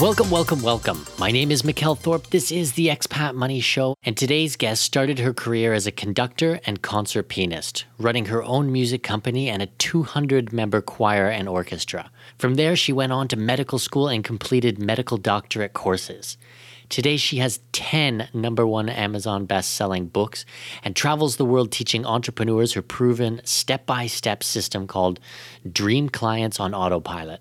[0.00, 1.04] Welcome, welcome, welcome.
[1.18, 2.28] My name is Mikkel Thorup.
[2.30, 6.60] This is the Expat Money Show, and today's guest started her career as a conductor
[6.66, 12.12] and concert pianist, running her own music company and a 200 member choir and orchestra.
[12.38, 16.38] From there, she went on to medical school and completed medical doctorate courses.
[16.88, 20.44] Today, she has 10 number one Amazon best selling books
[20.84, 25.18] and travels the world teaching entrepreneurs her proven step by step system called
[25.70, 27.40] Dream Clients on Autopilot.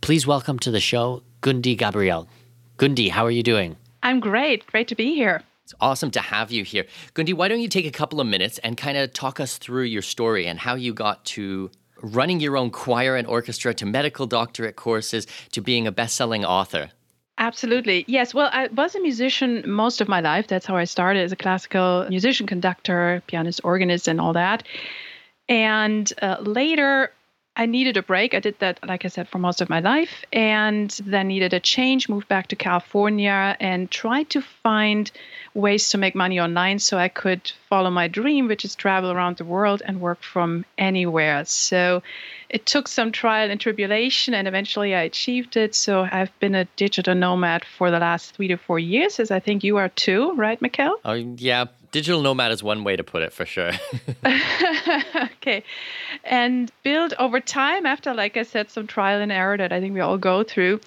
[0.00, 2.28] Please welcome to the show Gundi Gabrielle.
[2.78, 3.76] Gundi, how are you doing?
[4.02, 4.66] I'm great.
[4.66, 5.42] Great to be here.
[5.64, 6.86] It's awesome to have you here.
[7.14, 9.84] Gundi, why don't you take a couple of minutes and kind of talk us through
[9.84, 11.70] your story and how you got to
[12.02, 16.44] running your own choir and orchestra to medical doctorate courses to being a best selling
[16.44, 16.90] author?
[17.38, 18.04] Absolutely.
[18.08, 18.34] Yes.
[18.34, 20.48] Well, I was a musician most of my life.
[20.48, 24.64] That's how I started as a classical musician, conductor, pianist, organist, and all that.
[25.48, 27.12] And uh, later,
[27.54, 28.32] I needed a break.
[28.32, 31.60] I did that, like I said, for most of my life, and then needed a
[31.60, 35.10] change, moved back to California, and tried to find
[35.52, 39.36] ways to make money online so I could follow my dream, which is travel around
[39.36, 41.44] the world and work from anywhere.
[41.44, 42.02] So
[42.52, 45.74] it took some trial and tribulation, and eventually I achieved it.
[45.74, 49.40] So I've been a digital nomad for the last three to four years, as I
[49.40, 50.92] think you are too, right, Mikkel?
[51.04, 51.64] Oh, yeah.
[51.92, 53.72] Digital nomad is one way to put it for sure.
[55.24, 55.62] okay.
[56.24, 59.92] And build over time after, like I said, some trial and error that I think
[59.92, 60.80] we all go through.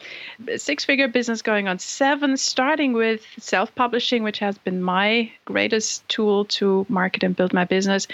[0.58, 6.08] Six figure business going on seven, starting with self publishing, which has been my greatest
[6.10, 8.08] tool to market and build my business,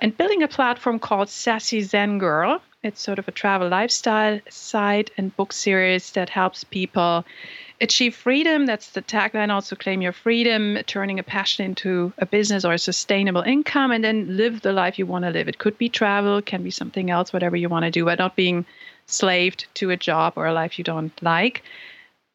[0.00, 2.60] and building a platform called Sassy Zen Girl.
[2.82, 7.24] It's sort of a travel lifestyle site and book series that helps people
[7.80, 8.66] achieve freedom.
[8.66, 12.78] That's the tagline also claim your freedom, turning a passion into a business or a
[12.78, 15.46] sustainable income, and then live the life you want to live.
[15.46, 18.34] It could be travel, can be something else, whatever you want to do, but not
[18.34, 18.66] being
[19.06, 21.62] slaved to a job or a life you don't like.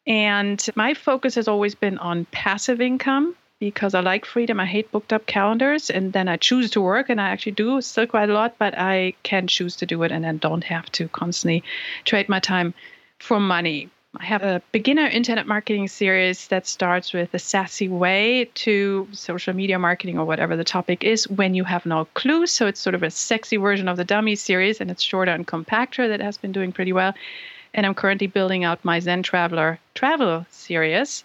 [0.06, 4.60] And my focus has always been on passive income because I like freedom.
[4.60, 7.80] I hate booked up calendars, and then I choose to work, and I actually do
[7.80, 10.90] still quite a lot, but I can choose to do it and then don't have
[10.92, 11.64] to constantly
[12.04, 12.74] trade my time
[13.18, 13.90] for money.
[14.16, 19.52] I have a beginner internet marketing series that starts with a sassy way to social
[19.52, 22.46] media marketing or whatever the topic is when you have no clue.
[22.46, 25.46] So it's sort of a sexy version of the dummy series and it's shorter and
[25.46, 27.12] compacter that has been doing pretty well.
[27.74, 31.22] And I'm currently building out my Zen Traveler travel series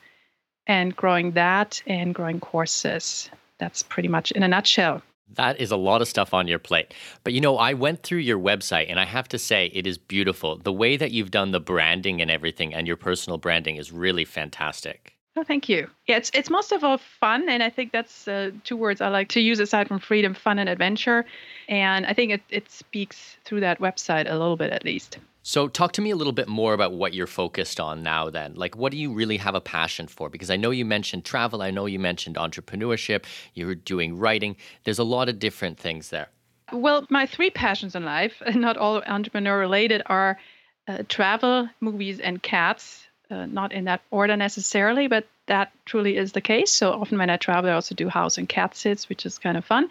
[0.68, 3.29] and growing that and growing courses.
[3.59, 5.01] That's pretty much in a nutshell.
[5.35, 6.94] That is a lot of stuff on your plate.
[7.24, 9.97] But you know, I went through your website and I have to say it is
[9.97, 10.57] beautiful.
[10.57, 14.25] The way that you've done the branding and everything and your personal branding is really
[14.25, 15.13] fantastic.
[15.35, 15.90] Oh, thank you.
[16.06, 19.07] Yeah, it's it's most of all fun, and I think that's uh, two words I
[19.07, 21.25] like to use aside from freedom, fun, and adventure.
[21.68, 25.18] And I think it it speaks through that website a little bit at least.
[25.46, 28.54] So, talk to me a little bit more about what you're focused on now, then.
[28.56, 30.30] Like, what do you really have a passion for?
[30.30, 34.56] Because I know you mentioned travel, I know you mentioned entrepreneurship, you're doing writing.
[34.86, 36.30] There's a lot of different things there.
[36.72, 40.40] Well, my three passions in life, not all entrepreneur related, are
[40.88, 43.06] uh, travel, movies, and cats.
[43.30, 46.72] Uh, not in that order necessarily, but that truly is the case.
[46.72, 49.58] So often when I travel, I also do house and cat sits, which is kind
[49.58, 49.90] of fun.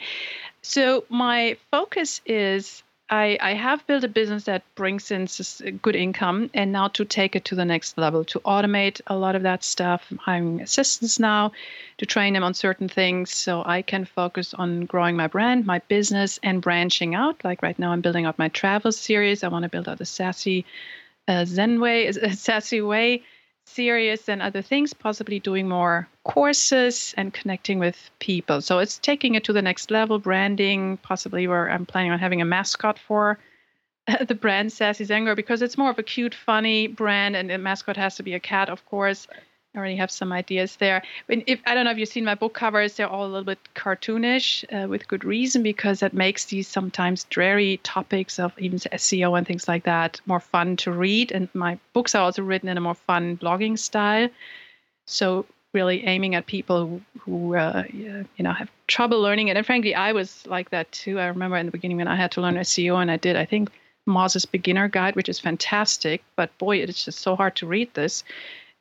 [0.61, 5.29] So my focus is I, I have built a business that brings in
[5.83, 9.37] good income, and now to take it to the next level, to automate a lot
[9.37, 10.07] of that stuff.
[10.11, 11.53] I'm hiring assistants now
[11.99, 15.81] to train them on certain things so I can focus on growing my brand, my
[15.81, 17.45] business, and branching out.
[17.45, 19.45] Like right now, I'm building out my travel series.
[19.45, 20.65] I want to build out a sassy
[21.29, 23.25] uh, Zen way, a sassy way
[23.67, 28.61] serious and other things, possibly doing more courses and connecting with people.
[28.61, 32.43] So it's taking it to the next level, branding, possibly where I'm planning on having
[32.43, 33.39] a mascot for
[34.29, 37.59] the brand Sassy Zen Girl because it's more of a cute, funny brand, and the
[37.59, 39.27] mascot has to be a cat, of course.
[39.75, 41.03] I already have some ideas there.
[41.29, 43.59] If I don't know if you've seen my book covers, they're all a little bit
[43.75, 49.37] cartoonish uh, with good reason because that makes these sometimes dreary topics of even SEO
[49.39, 51.33] and things like that more fun to read.
[51.33, 54.29] And my books are also written in a more fun blogging style.
[55.07, 59.57] So really aiming at people who, who uh, you know have trouble learning it.
[59.57, 61.19] And frankly, I was like that too.
[61.19, 63.37] I remember in the beginning when I had to learn SEO, and I did.
[63.37, 63.71] I think
[64.05, 68.23] Moz's Beginner Guide, which is fantastic, but boy, it's just so hard to read this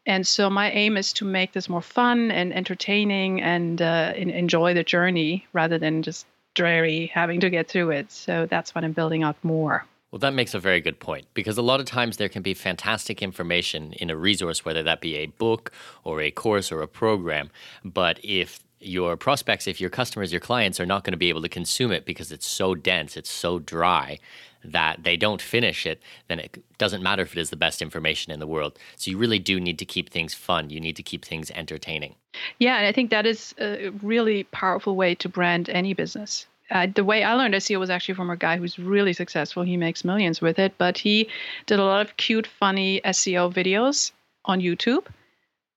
[0.06, 4.74] And so my aim is to make this more fun and entertaining and uh, enjoy
[4.74, 8.12] the journey rather than just dreary having to get through it.
[8.12, 9.86] So that's what I'm building out more.
[10.12, 12.54] Well, that makes a very good point because a lot of times there can be
[12.54, 15.72] fantastic information in a resource, whether that be a book
[16.04, 17.50] or a course or a program.
[17.86, 21.44] But if your prospects, if your customers, your clients are not going to be able
[21.44, 24.20] to consume it because it's so dense, it's so dry
[24.64, 28.32] that they don't finish it, then it doesn't matter if it is the best information
[28.32, 28.78] in the world.
[28.96, 30.70] So you really do need to keep things fun.
[30.70, 32.16] You need to keep things entertaining.
[32.60, 36.88] Yeah, and I think that is a really powerful way to brand any business uh,
[36.96, 39.64] the way I learned SEO was actually from a guy who's really successful.
[39.64, 41.28] He makes millions with it, but he
[41.66, 44.12] did a lot of cute, funny SEO videos
[44.46, 45.06] on YouTube.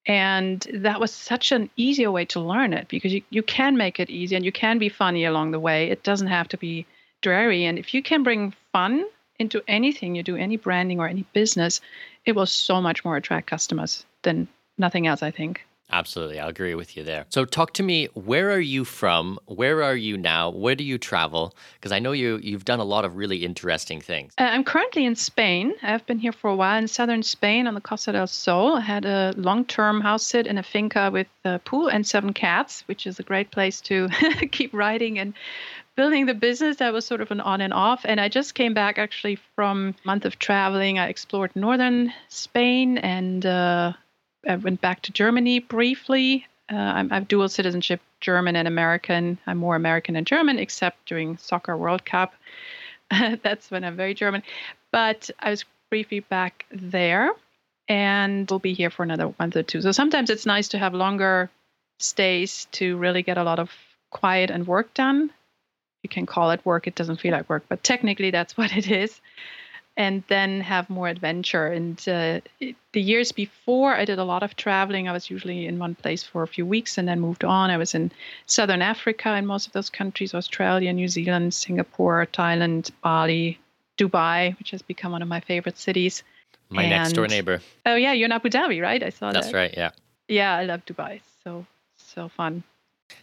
[0.06, 3.98] And that was such an easier way to learn it because you, you can make
[3.98, 5.90] it easy and you can be funny along the way.
[5.90, 6.86] It doesn't have to be
[7.22, 7.64] dreary.
[7.64, 9.06] And if you can bring fun
[9.38, 11.80] into anything you do, any branding or any business,
[12.26, 15.64] it will so much more attract customers than nothing else, I think.
[15.92, 16.40] Absolutely.
[16.40, 17.26] I'll agree with you there.
[17.28, 19.38] So talk to me, where are you from?
[19.46, 20.50] Where are you now?
[20.50, 21.54] Where do you travel?
[21.74, 24.32] Because I know you you've done a lot of really interesting things.
[24.38, 25.74] Uh, I'm currently in Spain.
[25.82, 28.76] I've been here for a while in southern Spain on the Costa del Sol.
[28.78, 32.82] I had a long-term house sit in a finca with a pool and seven cats,
[32.88, 34.08] which is a great place to
[34.50, 35.34] keep writing and
[35.96, 38.74] building the business that was sort of an on and off and i just came
[38.74, 43.92] back actually from a month of traveling i explored northern spain and uh,
[44.48, 46.46] I went back to Germany briefly.
[46.70, 49.38] Uh, I have dual citizenship, German and American.
[49.46, 52.34] I'm more American and German, except during soccer World Cup.
[53.10, 54.42] That's when I'm very German.
[54.90, 57.30] But I was briefly back there,
[57.88, 59.82] and we'll be here for another month or two.
[59.82, 61.50] So sometimes it's nice to have longer
[61.98, 63.70] stays to really get a lot of
[64.10, 65.30] quiet and work done.
[66.04, 68.88] You can call it work; it doesn't feel like work, but technically that's what it
[68.88, 69.20] is
[69.96, 71.66] and then have more adventure.
[71.66, 75.08] And uh, it, the years before, I did a lot of traveling.
[75.08, 77.70] I was usually in one place for a few weeks and then moved on.
[77.70, 78.10] I was in
[78.46, 83.58] Southern Africa in most of those countries Australia, New Zealand, Singapore, Thailand, Bali,
[83.96, 86.24] Dubai, which has become one of my favorite cities.
[86.70, 87.60] My and, next door neighbor.
[87.86, 89.02] Oh, yeah, you're in Abu Dhabi, right?
[89.02, 89.52] I saw That's that.
[89.52, 89.90] That's right, yeah.
[90.26, 91.20] Yeah, I love Dubai.
[91.44, 91.66] So,
[91.96, 92.64] so fun.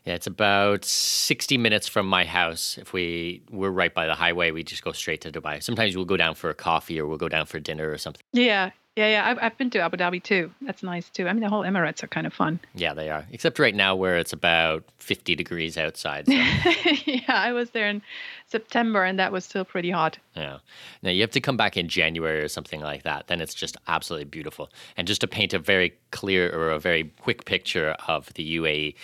[0.05, 2.77] Yeah, it's about 60 minutes from my house.
[2.77, 5.61] If we we're right by the highway, we just go straight to Dubai.
[5.61, 8.21] Sometimes we'll go down for a coffee or we'll go down for dinner or something.
[8.33, 9.29] Yeah, yeah, yeah.
[9.29, 10.51] I've, I've been to Abu Dhabi too.
[10.61, 11.27] That's nice too.
[11.27, 12.59] I mean, the whole Emirates are kind of fun.
[12.75, 13.25] Yeah, they are.
[13.31, 16.27] Except right now where it's about 50 degrees outside.
[16.27, 16.33] So.
[17.05, 18.01] yeah, I was there in
[18.47, 20.17] September and that was still pretty hot.
[20.35, 20.57] Yeah.
[21.03, 23.27] Now you have to come back in January or something like that.
[23.27, 24.69] Then it's just absolutely beautiful.
[24.97, 28.95] And just to paint a very clear or a very quick picture of the UAE,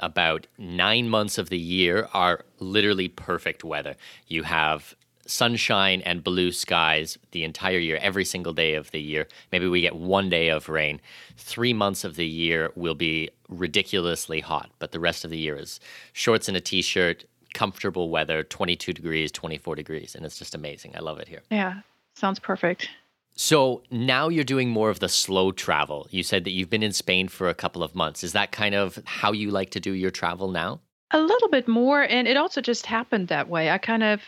[0.00, 3.94] about nine months of the year are literally perfect weather.
[4.26, 4.94] You have
[5.26, 9.28] sunshine and blue skies the entire year, every single day of the year.
[9.52, 11.00] Maybe we get one day of rain.
[11.36, 15.56] Three months of the year will be ridiculously hot, but the rest of the year
[15.56, 15.80] is
[16.12, 17.24] shorts and a t shirt,
[17.54, 20.14] comfortable weather, 22 degrees, 24 degrees.
[20.14, 20.96] And it's just amazing.
[20.96, 21.42] I love it here.
[21.50, 21.80] Yeah,
[22.14, 22.90] sounds perfect.
[23.40, 26.06] So now you're doing more of the slow travel.
[26.10, 28.22] You said that you've been in Spain for a couple of months.
[28.22, 30.82] Is that kind of how you like to do your travel now?
[31.12, 32.02] A little bit more.
[32.02, 33.70] And it also just happened that way.
[33.70, 34.20] I kind of,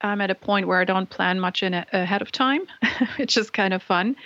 [0.00, 2.62] I'm at a point where I don't plan much in a, ahead of time,
[3.18, 4.16] which is kind of fun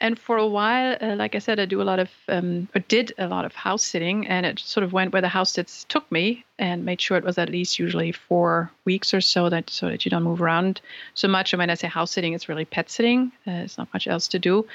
[0.00, 2.80] and for a while, uh, like I said, I do a lot of, um, or
[2.80, 5.84] did a lot of house sitting, and it sort of went where the house sits
[5.84, 9.70] took me, and made sure it was at least usually four weeks or so that
[9.70, 10.80] so that you don't move around
[11.14, 11.52] so much.
[11.52, 13.32] And when I say house sitting, it's really pet sitting.
[13.46, 14.66] Uh, it's not much else to do.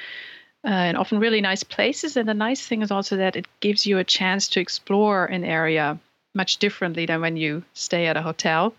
[0.63, 2.17] Uh, and often really nice places.
[2.17, 5.43] And the nice thing is also that it gives you a chance to explore an
[5.43, 5.99] area
[6.33, 8.73] much differently than when you stay at a hotel.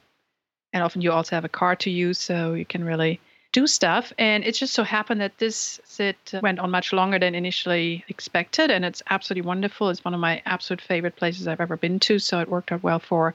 [0.73, 3.21] And often you also have a car to use, so you can really
[3.57, 4.13] do stuff.
[4.19, 8.71] And it just so happened that this sit went on much longer than initially expected.
[8.71, 9.89] And it's absolutely wonderful.
[9.89, 12.19] It's one of my absolute favorite places I've ever been to.
[12.19, 13.35] So it worked out well for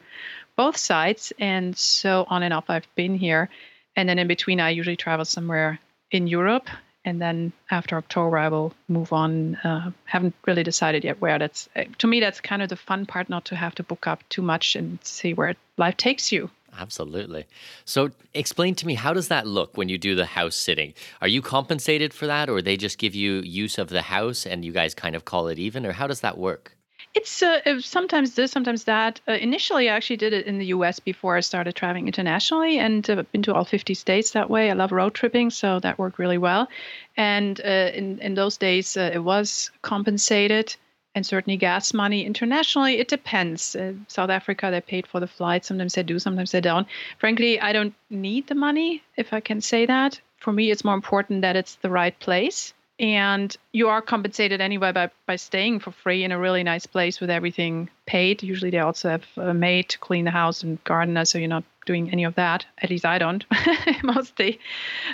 [0.55, 1.33] both sides.
[1.39, 3.49] And so on and off, I've been here.
[3.95, 5.79] And then in between, I usually travel somewhere
[6.11, 6.69] in Europe.
[7.03, 9.55] And then after October, I will move on.
[9.55, 11.39] Uh, haven't really decided yet where.
[11.39, 14.21] That's to me, that's kind of the fun part, not to have to book up
[14.29, 16.51] too much and see where life takes you.
[16.81, 17.45] Absolutely.
[17.85, 20.95] So, explain to me how does that look when you do the house sitting?
[21.21, 24.65] Are you compensated for that, or they just give you use of the house and
[24.65, 26.75] you guys kind of call it even, or how does that work?
[27.13, 29.21] It's uh, sometimes this, sometimes that.
[29.27, 30.99] Uh, initially, I actually did it in the U.S.
[30.99, 34.71] before I started traveling internationally, and uh, been to all 50 states that way.
[34.71, 36.67] I love road tripping, so that worked really well.
[37.15, 40.75] And uh, in in those days, uh, it was compensated
[41.15, 42.97] and certainly gas money internationally.
[42.97, 43.75] It depends.
[43.75, 46.87] Uh, south africa they paid for the flight sometimes they do sometimes they don't.
[47.19, 50.19] Frankly i don't need the money if i can say that.
[50.37, 52.73] For me it's more important that it's the right place.
[52.99, 57.19] And you are compensated anyway by, by staying for free in a really nice place
[57.19, 58.43] with everything paid.
[58.43, 61.63] Usually, they also have a maid to clean the house and gardener, so you're not
[61.85, 62.65] doing any of that.
[62.77, 63.45] At least I don't,
[64.03, 64.59] mostly.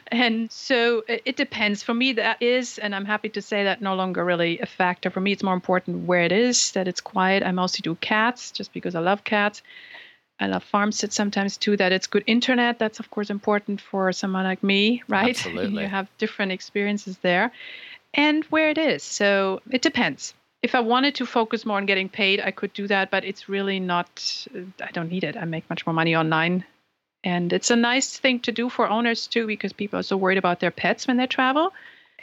[0.07, 1.83] And so it, it depends.
[1.83, 5.09] For me, that is, and I'm happy to say that no longer really a factor.
[5.09, 7.43] For me, it's more important where it is, that it's quiet.
[7.43, 9.61] I mostly do cats just because I love cats.
[10.39, 11.77] I love farm sit sometimes too.
[11.77, 12.77] That it's good internet.
[12.77, 15.29] That's of course important for someone like me, right?
[15.45, 15.81] Absolutely.
[15.81, 17.51] you have different experiences there,
[18.13, 19.03] and where it is.
[19.03, 20.35] So it depends.
[20.63, 23.47] If I wanted to focus more on getting paid, I could do that, but it's
[23.47, 24.47] really not.
[24.81, 25.37] I don't need it.
[25.37, 26.65] I make much more money online,
[27.23, 30.39] and it's a nice thing to do for owners too, because people are so worried
[30.39, 31.73] about their pets when they travel,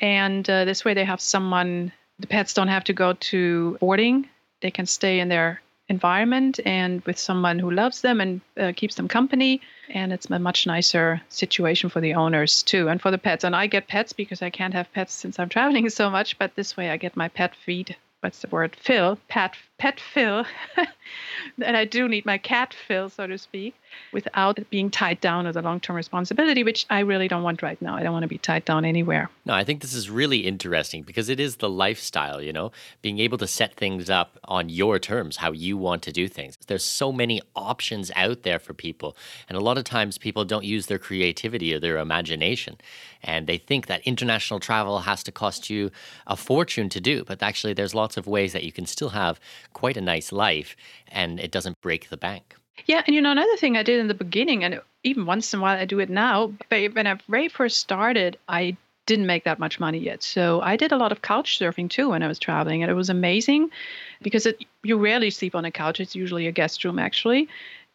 [0.00, 1.93] and uh, this way they have someone.
[2.19, 4.29] The pets don't have to go to boarding.
[4.61, 8.95] They can stay in their environment and with someone who loves them and uh, keeps
[8.95, 9.61] them company.
[9.91, 13.45] And it's a much nicer situation for the owners too, and for the pets.
[13.45, 16.38] And I get pets because I can't have pets since I'm traveling so much.
[16.38, 17.97] But this way, I get my pet feed.
[18.25, 18.75] What's the word?
[18.75, 20.47] fill pet, pet fill,
[21.62, 23.75] and I do need my cat fill, so to speak,
[24.12, 27.81] without being tied down with a long term responsibility, which I really don't want right
[27.83, 27.95] now.
[27.97, 29.28] I don't want to be tied down anywhere.
[29.45, 33.19] No, I think this is really interesting because it is the lifestyle, you know, being
[33.19, 36.57] able to set things up on your terms, how you want to do things.
[36.66, 39.16] There's so many options out there for people.
[39.49, 42.78] And a lot of times people don't use their creativity or their imagination.
[43.23, 45.90] And they think that international travel has to cost you
[46.26, 47.25] a fortune to do.
[47.25, 49.40] But actually, there's lots of ways that you can still have
[49.73, 50.76] quite a nice life
[51.09, 52.56] and it doesn't break the bank.
[52.87, 55.61] Yeah, and you know another thing I did in the beginning, and even once in
[55.61, 56.52] a while I do it now.
[56.68, 60.76] But when I very first started, I didn't make that much money yet, so I
[60.76, 63.71] did a lot of couch surfing too when I was traveling, and it was amazing
[64.23, 66.00] because it, you rarely sleep on a couch.
[66.00, 67.49] It's usually a guest room actually,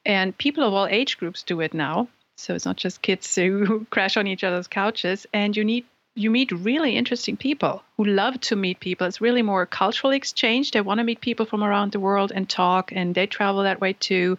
[0.06, 2.08] and people of all age groups do it now.
[2.38, 5.86] So it's not just kids who crash on each other's couches, and you need
[6.16, 9.08] you meet really interesting people who love to meet people.
[9.08, 10.72] It's really more cultural exchange.
[10.72, 13.80] They want to meet people from around the world and talk, and they travel that
[13.80, 14.38] way too.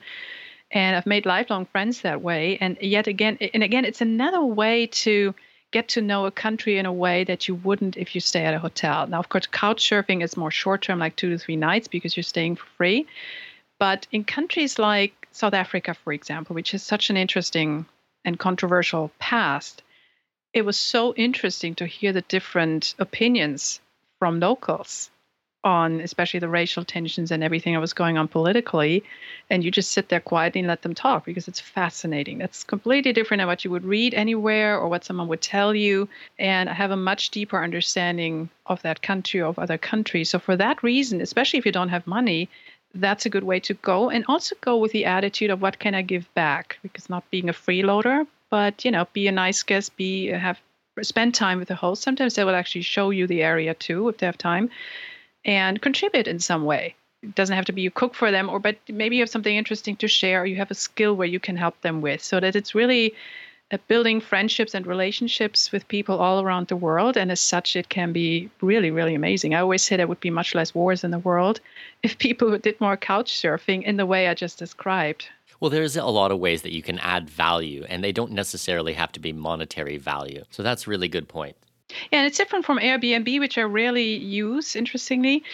[0.71, 2.59] And I've made lifelong friends that way.
[2.61, 5.35] And yet again, and again, it's another way to
[5.73, 8.55] get to know a country in a way that you wouldn't if you stay at
[8.55, 9.07] a hotel.
[9.07, 12.17] Now, of course, couch surfing is more short term, like two to three nights, because
[12.17, 13.07] you're staying for free.
[13.79, 17.87] But in countries like South Africa, for example, which is such an interesting
[18.25, 19.83] and controversial past,
[20.53, 23.81] it was so interesting to hear the different opinions
[24.19, 25.11] from locals
[25.63, 29.05] on especially the racial tensions and everything that was going on politically.
[29.51, 32.39] And you just sit there quietly and let them talk because it's fascinating.
[32.39, 36.09] That's completely different than what you would read anywhere or what someone would tell you.
[36.39, 40.31] And i have a much deeper understanding of that country or of other countries.
[40.31, 42.49] So for that reason especially if you don't have money
[42.93, 44.11] that's a good way to go.
[44.11, 46.79] And also go with the attitude of what can i give back?
[46.83, 50.61] Because not being a freeloader but you know be a nice guest be have
[51.03, 52.03] spend time with the host.
[52.03, 54.71] Sometimes they will actually show you the area too if they have time
[55.45, 56.95] and contribute in some way.
[57.23, 59.55] It doesn't have to be you cook for them or but maybe you have something
[59.55, 62.41] interesting to share or you have a skill where you can help them with so
[62.41, 63.15] that it's really
[63.73, 67.89] uh, building friendships and relationships with people all around the world and as such it
[67.89, 69.55] can be really really amazing.
[69.55, 71.61] I always say there would be much less wars in the world
[72.03, 75.29] if people did more couch surfing in the way i just described
[75.61, 78.95] well, there's a lot of ways that you can add value, and they don't necessarily
[78.95, 80.43] have to be monetary value.
[80.51, 81.57] So that's a really good point.
[82.11, 85.45] Yeah, and it's different from Airbnb, which I rarely use, interestingly,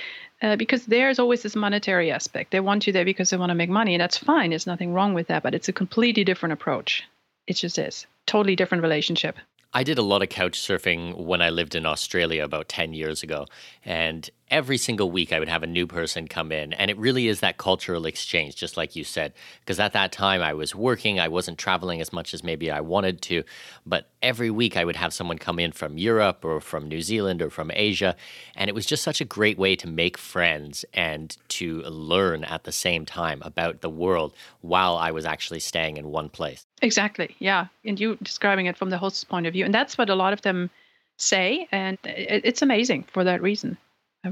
[0.43, 2.53] uh, because there's always this monetary aspect.
[2.53, 4.51] They want you there because they want to make money, and that's fine.
[4.51, 7.05] There's nothing wrong with that, but it's a completely different approach.
[7.47, 8.07] It just is.
[8.27, 9.37] Totally different relationship.
[9.73, 13.23] I did a lot of couch surfing when I lived in Australia about 10 years
[13.23, 13.47] ago.
[13.85, 16.73] And every single week I would have a new person come in.
[16.75, 19.33] And it really is that cultural exchange, just like you said.
[19.61, 22.81] Because at that time I was working, I wasn't traveling as much as maybe I
[22.81, 23.43] wanted to.
[23.85, 27.43] But every week I would have someone come in from Europe or from New Zealand
[27.43, 28.15] or from Asia.
[28.55, 32.65] And it was just such a great way to make friends and to learn at
[32.65, 36.67] the same time about the world while I was actually staying in one place.
[36.83, 37.35] Exactly.
[37.41, 37.67] Yeah.
[37.85, 39.65] And you describing it from the host's point of view.
[39.65, 40.71] And that's what a lot of them
[41.17, 41.67] say.
[41.73, 43.77] And it's amazing for that reason.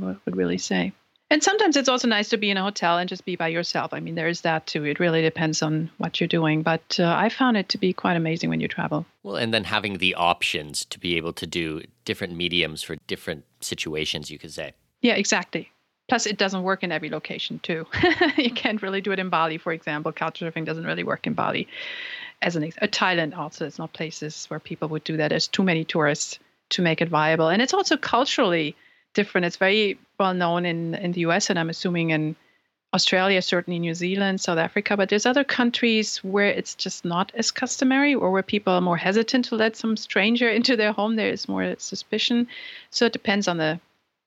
[0.03, 0.93] I would really say.
[1.31, 3.95] And sometimes it's also nice to be in a hotel and just be by yourself.
[3.95, 4.85] I mean, there is that too.
[4.85, 6.63] It really depends on what you're doing.
[6.63, 9.07] But uh, I found it to be quite amazing when you travel.
[9.23, 13.45] Well, and then having the options to be able to do different mediums for different
[13.61, 14.75] situations, you could say.
[15.01, 15.71] Yeah, exactly.
[16.09, 17.87] Plus, it doesn't work in every location too.
[18.37, 20.13] you can't really do it in Bali, for example.
[20.13, 21.67] Couchsurfing doesn't really work in Bali.
[22.43, 25.29] As an ex- uh, Thailand also, it's not places where people would do that.
[25.29, 26.39] There's too many tourists
[26.71, 28.77] to make it viable, and it's also culturally
[29.15, 29.47] different.
[29.47, 31.51] It's very well known in in the U.S.
[31.51, 32.37] and I'm assuming in
[32.95, 37.51] Australia, certainly New Zealand, South Africa, but there's other countries where it's just not as
[37.51, 41.17] customary or where people are more hesitant to let some stranger into their home.
[41.17, 42.47] There is more suspicion.
[42.91, 43.81] So it depends on the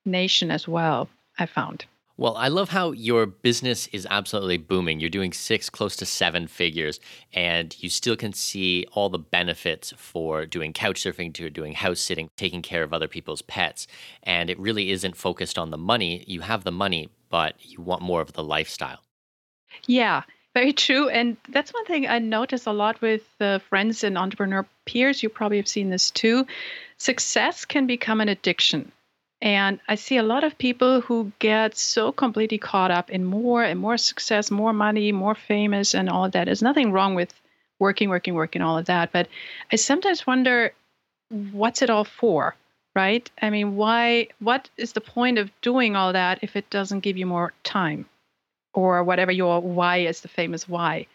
[0.05, 1.07] nation as well,
[1.39, 1.85] I found.
[2.19, 4.99] Well, I love how your business is absolutely booming.
[4.99, 6.99] You're doing six, close to seven figures,
[7.31, 11.99] and you still can see all the benefits for doing couch surfing, to doing house
[11.99, 13.85] sitting, taking care of other people's pets.
[14.23, 16.23] And it really isn't focused on the money.
[16.25, 19.03] You have the money, but you want more of the lifestyle.
[19.85, 20.23] Yeah,
[20.55, 21.09] very true.
[21.09, 25.21] And that's one thing I notice a lot with uh, friends and entrepreneur peers.
[25.21, 26.47] You probably have seen this too.
[26.97, 28.91] Success can become an addiction.
[29.41, 33.63] And I see a lot of people who get so completely caught up in more
[33.63, 36.45] and more success, more money, more famous, and all of that.
[36.45, 37.33] There's nothing wrong with
[37.79, 39.11] working, working, working, all of that.
[39.11, 39.27] But
[39.71, 40.73] I sometimes wonder
[41.29, 42.55] what's it all for,
[42.95, 43.29] right?
[43.39, 47.17] I mean, why, what is the point of doing all that if it doesn't give
[47.17, 48.07] you more time
[48.73, 51.05] or whatever your why is, the famous why?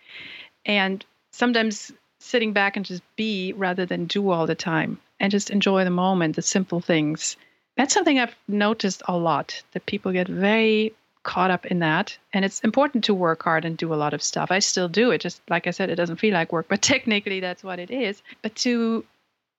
[0.65, 5.51] And sometimes sitting back and just be rather than do all the time and just
[5.51, 7.37] enjoy the moment, the simple things
[7.77, 12.17] that's something I've noticed a lot that people get very caught up in that.
[12.33, 14.51] And it's important to work hard and do a lot of stuff.
[14.51, 15.21] I still do it.
[15.21, 18.23] Just like I said, it doesn't feel like work, but technically that's what it is.
[18.43, 19.05] But to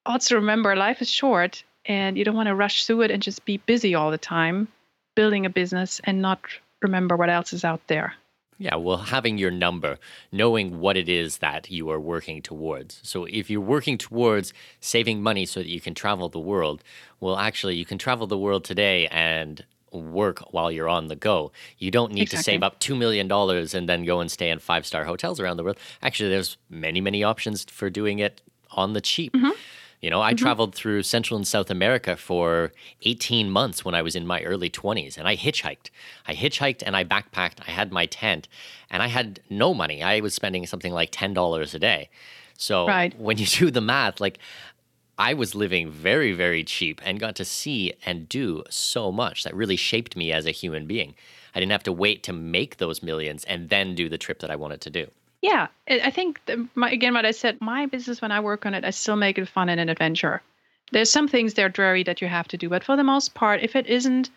[0.06, 3.46] also remember life is short and you don't want to rush through it and just
[3.46, 4.68] be busy all the time
[5.16, 6.42] building a business and not
[6.82, 8.16] remember what else is out there.
[8.58, 9.98] Yeah, well, having your number,
[10.32, 13.00] knowing what it is that you are working towards.
[13.04, 16.84] So, if you're working towards saving money so that you can travel the world,
[17.20, 21.52] well, actually, you can travel the world today and work while you're on the go.
[21.78, 22.38] You don't need exactly.
[22.38, 25.58] to save up $2 million and then go and stay in five star hotels around
[25.58, 25.78] the world.
[26.02, 28.42] Actually, there's many, many options for doing it
[28.72, 29.34] on the cheap.
[29.34, 29.52] Mm-hmm.
[30.04, 30.44] You know, I mm-hmm.
[30.44, 34.70] traveled through Central and South America for 18 months when I was in my early
[34.70, 35.92] 20s and I hitchhiked.
[36.28, 37.60] I hitchhiked and I backpacked.
[37.66, 38.50] I had my tent
[38.90, 40.04] and I had no money.
[40.04, 42.10] I was spending something like $10 a day.
[42.58, 43.18] So right.
[43.18, 44.40] when you do the math, like
[45.18, 49.56] I was living very, very cheap and got to see and do so much that
[49.56, 51.16] really shaped me as a human being.
[51.56, 54.52] I didn't have to wait to make those millions and then do the trip that
[54.52, 55.12] I wanted to do.
[55.44, 56.40] Yeah, I think
[56.74, 57.60] my, again what I said.
[57.60, 60.42] My business, when I work on it, I still make it fun and an adventure.
[60.94, 63.34] There's some things that are dreary that you have to do, but for the most
[63.34, 64.30] part, if it isn't,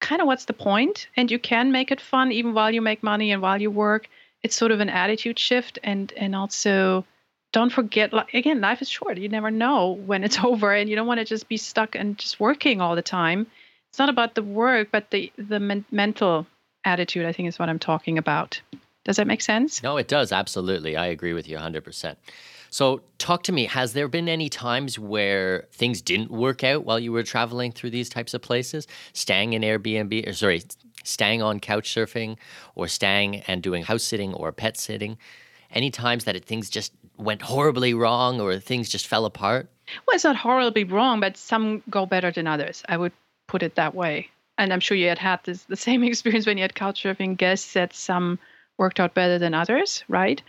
[0.00, 1.08] kind of what's the point?
[1.18, 4.08] And you can make it fun even while you make money and while you work.
[4.42, 7.04] It's sort of an attitude shift, and and also
[7.52, 8.14] don't forget.
[8.14, 9.18] Like again, life is short.
[9.18, 12.16] You never know when it's over, and you don't want to just be stuck and
[12.16, 13.46] just working all the time.
[13.90, 16.46] It's not about the work, but the the men- mental
[16.86, 17.26] attitude.
[17.26, 18.62] I think is what I'm talking about.
[19.08, 19.82] Does that make sense?
[19.82, 20.32] No, it does.
[20.32, 20.94] Absolutely.
[20.94, 22.16] I agree with you 100%.
[22.68, 23.64] So, talk to me.
[23.64, 27.88] Has there been any times where things didn't work out while you were traveling through
[27.88, 28.86] these types of places?
[29.14, 30.62] Staying in Airbnb, or sorry,
[31.04, 32.36] staying on couch surfing,
[32.74, 35.16] or staying and doing house sitting or pet sitting?
[35.70, 39.70] Any times that it, things just went horribly wrong or things just fell apart?
[40.06, 42.82] Well, it's not horribly wrong, but some go better than others.
[42.86, 43.12] I would
[43.46, 44.28] put it that way.
[44.58, 47.38] And I'm sure you had had this, the same experience when you had couch surfing
[47.38, 48.38] guests that some
[48.78, 50.40] worked out better than others, right?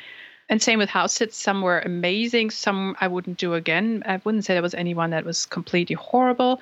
[0.47, 1.37] And same with house sits.
[1.37, 2.49] Some were amazing.
[2.49, 4.03] Some I wouldn't do again.
[4.05, 6.59] I wouldn't say there was anyone that was completely horrible,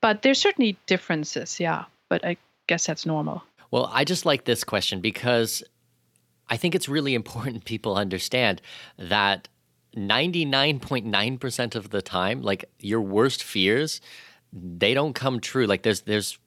[0.00, 1.60] but there's certainly differences.
[1.60, 3.42] Yeah, but I guess that's normal.
[3.70, 5.62] Well, I just like this question because
[6.48, 8.60] I think it's really important people understand
[8.98, 9.48] that
[9.96, 14.00] 99.9% of the time, like your worst fears,
[14.52, 15.66] they don't come true.
[15.66, 16.38] Like there's there's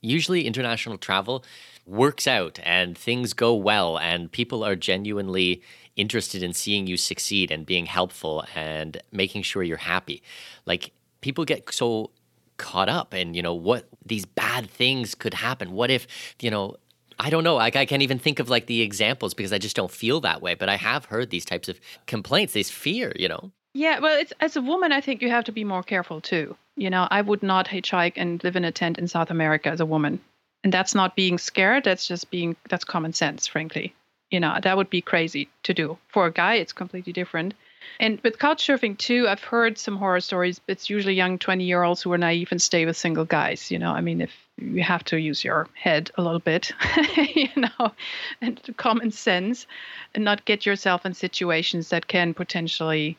[0.00, 1.44] usually international travel
[1.88, 5.62] works out and things go well and people are genuinely
[5.96, 10.22] interested in seeing you succeed and being helpful and making sure you're happy
[10.66, 12.10] like people get so
[12.58, 16.06] caught up in you know what these bad things could happen what if
[16.40, 16.76] you know
[17.20, 17.58] I don't know.
[17.58, 20.54] I can't even think of like the examples because I just don't feel that way.
[20.54, 23.50] But I have heard these types of complaints, this fear, you know.
[23.74, 26.56] Yeah, well, as a woman, I think you have to be more careful too.
[26.76, 29.80] You know, I would not hitchhike and live in a tent in South America as
[29.80, 30.20] a woman.
[30.64, 31.84] And that's not being scared.
[31.84, 33.94] That's just being, that's common sense, frankly.
[34.30, 35.98] You know, that would be crazy to do.
[36.08, 37.54] For a guy, it's completely different.
[38.00, 40.60] And with couch surfing too, I've heard some horror stories.
[40.68, 43.70] It's usually young 20 year olds who are naive and stay with single guys.
[43.70, 46.72] You know, I mean, if you have to use your head a little bit,
[47.16, 47.92] you know,
[48.40, 49.66] and common sense
[50.14, 53.16] and not get yourself in situations that can potentially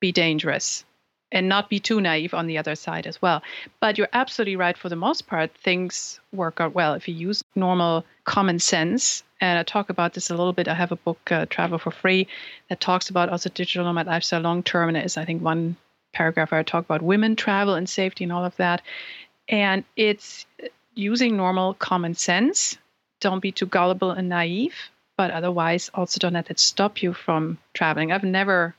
[0.00, 0.84] be dangerous
[1.32, 3.42] and not be too naive on the other side as well.
[3.80, 4.76] But you're absolutely right.
[4.76, 9.22] For the most part, things work out well if you use normal common sense.
[9.40, 10.68] And I talk about this a little bit.
[10.68, 12.26] I have a book, uh, Travel for Free,
[12.68, 14.88] that talks about also digital nomad lifestyle long term.
[14.88, 15.76] And it is, I think, one
[16.12, 18.82] paragraph where I talk about women travel and safety and all of that.
[19.48, 20.46] And it's
[20.94, 22.76] using normal common sense
[23.20, 24.74] don't be too gullible and naive,
[25.16, 28.12] but otherwise also don't let it stop you from traveling.
[28.12, 28.74] I've never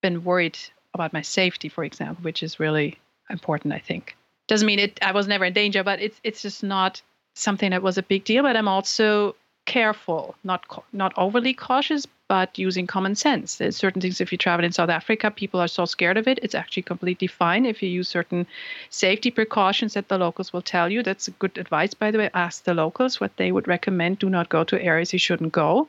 [0.00, 0.58] been worried
[0.94, 2.98] about my safety, for example, which is really
[3.30, 4.16] important, I think.
[4.48, 7.00] Doesn't mean it I was never in danger, but it's it's just not
[7.34, 8.42] something that was a big deal.
[8.42, 13.56] But I'm also careful, not not overly cautious, but using common sense.
[13.56, 16.38] There's certain things if you travel in South Africa, people are so scared of it.
[16.42, 18.46] It's actually completely fine if you use certain
[18.90, 21.02] safety precautions that the locals will tell you.
[21.02, 22.30] That's good advice, by the way.
[22.34, 24.18] Ask the locals what they would recommend.
[24.18, 25.88] Do not go to areas you shouldn't go.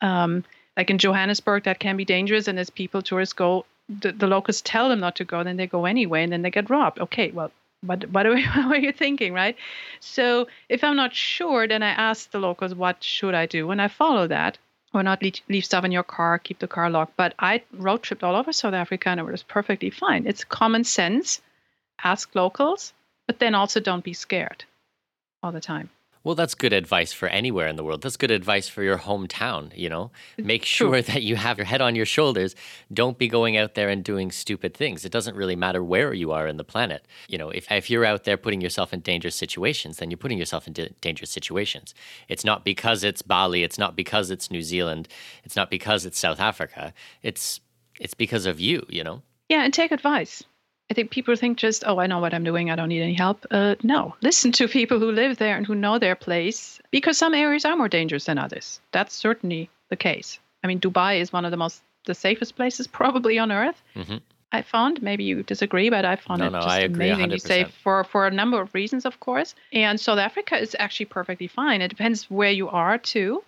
[0.00, 0.44] Um,
[0.76, 4.60] like in Johannesburg, that can be dangerous, and as people tourists go, the, the locals
[4.62, 6.98] tell them not to go, then they go anyway, and then they get robbed.
[6.98, 7.50] Okay, well,
[7.82, 9.56] what what are, what are you thinking, right?
[10.00, 13.70] So if I'm not sure, then I ask the locals, what should I do?
[13.70, 14.58] And I follow that.
[14.94, 17.16] Or not leave, leave stuff in your car, keep the car locked.
[17.16, 20.26] But I road tripped all over South Africa and it was perfectly fine.
[20.26, 21.42] It's common sense.
[22.02, 22.94] Ask locals,
[23.26, 24.64] but then also don't be scared
[25.42, 25.90] all the time.
[26.26, 28.02] Well, that's good advice for anywhere in the world.
[28.02, 30.10] That's good advice for your hometown, you know?
[30.36, 32.56] Make sure that you have your head on your shoulders.
[32.92, 35.04] Don't be going out there and doing stupid things.
[35.04, 37.06] It doesn't really matter where you are in the planet.
[37.28, 40.36] You know, if, if you're out there putting yourself in dangerous situations, then you're putting
[40.36, 41.94] yourself in dangerous situations.
[42.26, 45.06] It's not because it's Bali, it's not because it's New Zealand,
[45.44, 46.92] it's not because it's South Africa.
[47.22, 47.60] It's
[48.00, 49.22] it's because of you, you know?
[49.48, 50.42] Yeah, and take advice.
[50.90, 52.70] I think people think just, oh, I know what I'm doing.
[52.70, 53.44] I don't need any help.
[53.50, 57.34] Uh, no, listen to people who live there and who know their place because some
[57.34, 58.80] areas are more dangerous than others.
[58.92, 60.38] That's certainly the case.
[60.62, 63.82] I mean, Dubai is one of the most, the safest places probably on earth.
[63.96, 64.18] Mm-hmm.
[64.52, 68.04] I found, maybe you disagree, but I found no, it no, just amazingly safe for,
[68.04, 69.56] for a number of reasons, of course.
[69.72, 71.82] And South Africa is actually perfectly fine.
[71.82, 73.42] It depends where you are, too,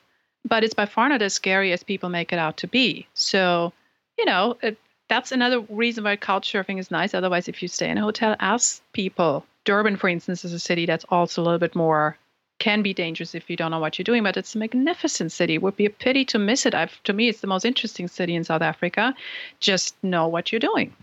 [0.44, 3.06] but it's by far not as scary as people make it out to be.
[3.14, 3.72] So,
[4.18, 4.76] you know, it,
[5.08, 7.14] that's another reason why couch surfing is nice.
[7.14, 9.44] Otherwise, if you stay in a hotel, ask people.
[9.64, 12.16] Durban, for instance, is a city that's also a little bit more
[12.58, 15.54] can be dangerous if you don't know what you're doing, but it's a magnificent city.
[15.54, 16.74] It would be a pity to miss it.
[16.74, 19.14] I've, to me, it's the most interesting city in South Africa.
[19.60, 20.94] Just know what you're doing.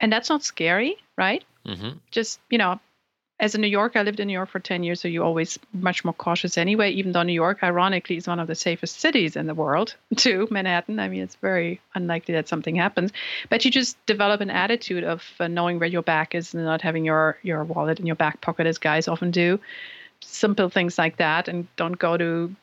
[0.00, 1.44] And that's not scary, right?
[1.66, 1.98] Mm-hmm.
[2.10, 2.80] Just, you know,
[3.40, 5.58] as a New Yorker, I lived in New York for 10 years, so you're always
[5.72, 9.34] much more cautious anyway, even though New York, ironically, is one of the safest cities
[9.34, 11.00] in the world, too, Manhattan.
[11.00, 13.12] I mean, it's very unlikely that something happens.
[13.50, 16.80] But you just develop an attitude of uh, knowing where your back is and not
[16.80, 19.58] having your, your wallet in your back pocket, as guys often do.
[20.20, 21.48] Simple things like that.
[21.48, 22.54] And don't go to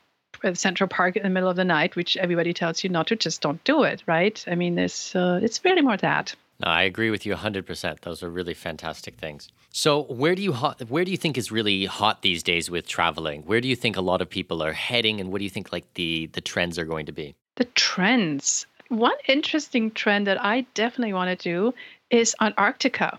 [0.54, 3.18] Central Park in the middle of the night, which everybody tells you not to.
[3.18, 4.42] Just don't do it, right?
[4.48, 6.34] I mean, it's, uh, it's really more that.
[6.62, 8.02] No, I agree with you 100%.
[8.02, 9.50] Those are really fantastic things.
[9.72, 13.44] So, where do you where do you think is really hot these days with traveling?
[13.44, 15.72] Where do you think a lot of people are heading and what do you think
[15.72, 17.36] like the the trends are going to be?
[17.56, 18.66] The trends.
[18.90, 21.74] One interesting trend that I definitely want to do
[22.10, 23.18] is Antarctica.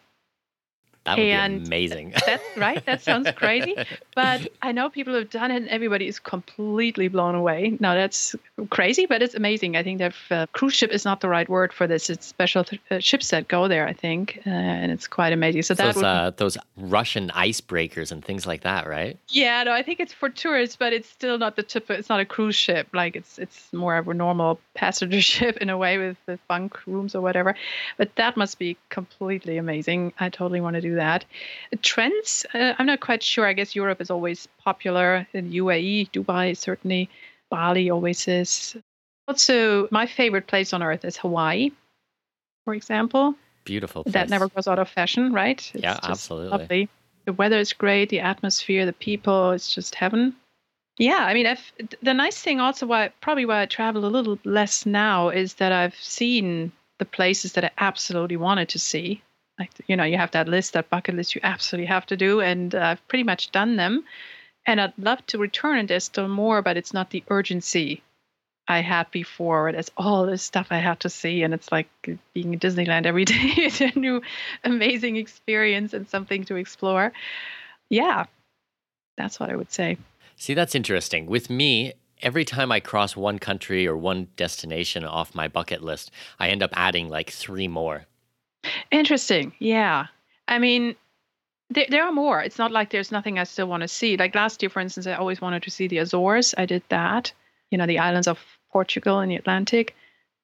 [1.05, 2.15] That would and be amazing.
[2.27, 2.85] That's right.
[2.87, 3.75] That sounds crazy.
[4.15, 7.77] But I know people have done it and everybody is completely blown away.
[7.81, 8.37] Now, that's
[8.71, 9.77] crazy, but it's amazing.
[9.77, 12.09] I think that uh, cruise ship is not the right word for this.
[12.09, 14.43] It's special th- uh, ships that go there, I think.
[14.47, 15.63] Uh, and it's quite amazing.
[15.63, 19.19] So, that those, uh, those Russian icebreakers and things like that, right?
[19.29, 21.91] Yeah, no, I think it's for tourists, but it's still not the tip.
[21.91, 22.89] It's not a cruise ship.
[22.93, 26.87] Like it's it's more of a normal passenger ship in a way with, with bunk
[26.87, 27.55] rooms or whatever.
[27.97, 30.13] But that must be completely amazing.
[30.21, 31.25] I totally want to do that.
[31.83, 33.47] Trends, uh, I'm not quite sure.
[33.47, 35.27] I guess Europe is always popular.
[35.33, 37.09] In UAE, Dubai certainly,
[37.51, 38.77] Bali always is.
[39.29, 41.71] Also, my favorite place on earth is Hawaii,
[42.65, 43.35] for example.
[43.65, 44.03] Beautiful.
[44.05, 44.13] Place.
[44.15, 45.59] That never goes out of fashion, right?
[45.75, 46.51] It's yeah, absolutely.
[46.51, 46.89] Lovely.
[47.25, 48.09] The weather is great.
[48.09, 50.35] The atmosphere, the people, it's just heaven.
[50.99, 54.39] Yeah, I mean, I've, the nice thing also, why probably why I travel a little
[54.45, 59.23] less now, is that I've seen the places that I absolutely wanted to see
[59.63, 62.41] like you know you have that list that bucket list you absolutely have to do
[62.41, 64.05] and i've pretty much done them.
[64.67, 68.03] And i'd love to return and there's still more but it's not the urgency
[68.69, 69.73] i had before.
[69.73, 71.89] There's all this stuff i have to see and it's like
[72.35, 74.23] being in disneyland every day it's a new
[74.65, 77.13] amazing experience and something to explore.
[77.89, 78.27] Yeah
[79.17, 79.97] that's what i would say.
[80.37, 81.27] See that's interesting.
[81.27, 86.11] With me every time I cross one country or one destination off my bucket list,
[86.39, 88.07] I end up adding like three more.
[88.91, 89.53] Interesting.
[89.59, 90.07] Yeah.
[90.49, 90.97] I mean,
[91.71, 92.43] there, there are more.
[92.43, 94.17] It's not like there's nothing I still want to see.
[94.17, 96.55] Like last year, for instance, I always wanted to see the Azores.
[96.57, 97.33] I did that.
[97.71, 98.39] You know, the islands of
[98.71, 99.95] Portugal in the Atlantic.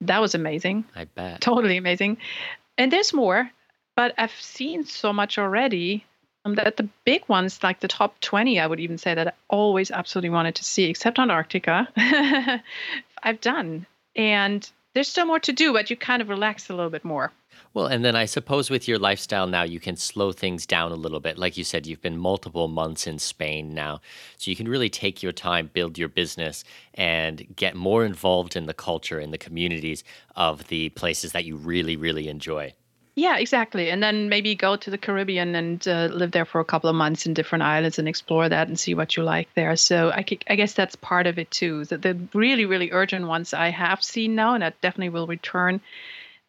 [0.00, 0.85] That was amazing.
[0.94, 1.40] I bet.
[1.40, 2.18] Totally amazing.
[2.76, 3.50] And there's more,
[3.96, 6.04] but I've seen so much already
[6.44, 9.33] um, that the big ones, like the top 20, I would even say that I
[9.48, 11.88] always absolutely wanted to see, except Antarctica,
[13.22, 13.87] I've done.
[14.14, 17.33] And there's still more to do, but you kind of relax a little bit more.
[17.75, 20.97] Well, and then I suppose with your lifestyle now, you can slow things down a
[20.97, 21.38] little bit.
[21.38, 24.01] Like you said, you've been multiple months in Spain now.
[24.37, 28.66] So you can really take your time, build your business, and get more involved in
[28.66, 32.75] the culture and the communities of the places that you really, really enjoy.
[33.18, 33.90] Yeah, exactly.
[33.90, 36.94] And then maybe go to the Caribbean and uh, live there for a couple of
[36.94, 39.75] months in different islands and explore that and see what you like there.
[39.75, 41.85] So I, I guess that's part of it too.
[41.85, 45.81] The really, really urgent ones I have seen now, and I definitely will return.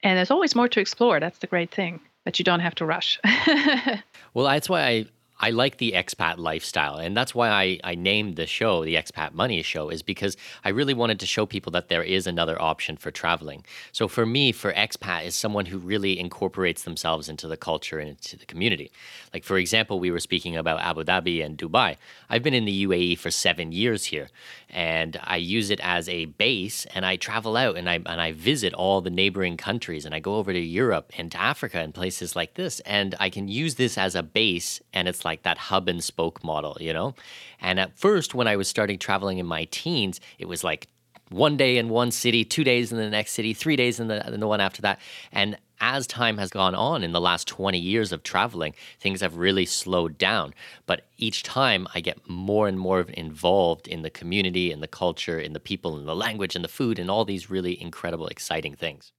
[0.04, 1.20] And there's always more to explore.
[1.20, 3.20] That's the great thing that you don't have to rush.
[4.34, 5.06] well, that's why I
[5.42, 6.98] I like the expat lifestyle.
[6.98, 10.36] And that's why I, I named the show the Expat Money Show, is because
[10.66, 13.64] I really wanted to show people that there is another option for traveling.
[13.94, 18.10] So for me, for expat is someone who really incorporates themselves into the culture and
[18.10, 18.92] into the community.
[19.34, 21.96] Like, for example, we were speaking about Abu Dhabi and Dubai.
[22.30, 24.30] I've been in the UAE for seven years here,
[24.70, 28.34] and I use it as a base, and I travel out and I, and I
[28.34, 31.94] visit all the neighboring countries, and I go over to Europe and to Africa and
[31.94, 32.80] places like this.
[32.82, 36.44] And I can use this as a base, and it's like that hub and spoke
[36.44, 37.16] model, you know?
[37.62, 40.88] And at first, when I was starting traveling in my teens, it was like
[41.30, 44.26] one day in one city, two days in the next city, three days in the,
[44.32, 45.00] in the one after that.
[45.32, 49.38] And as time has gone on in the last 20 years of traveling, things have
[49.38, 50.54] really slowed down.
[50.86, 55.40] But each time I get more and more involved in the community, in the culture,
[55.40, 58.76] in the people, in the language, in the food, and all these really incredible, exciting
[58.76, 59.12] things.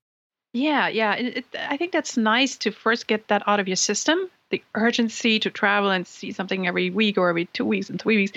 [0.52, 1.14] Yeah, yeah.
[1.14, 4.62] It, it, I think that's nice to first get that out of your system the
[4.74, 8.32] urgency to travel and see something every week or every two weeks and three weeks.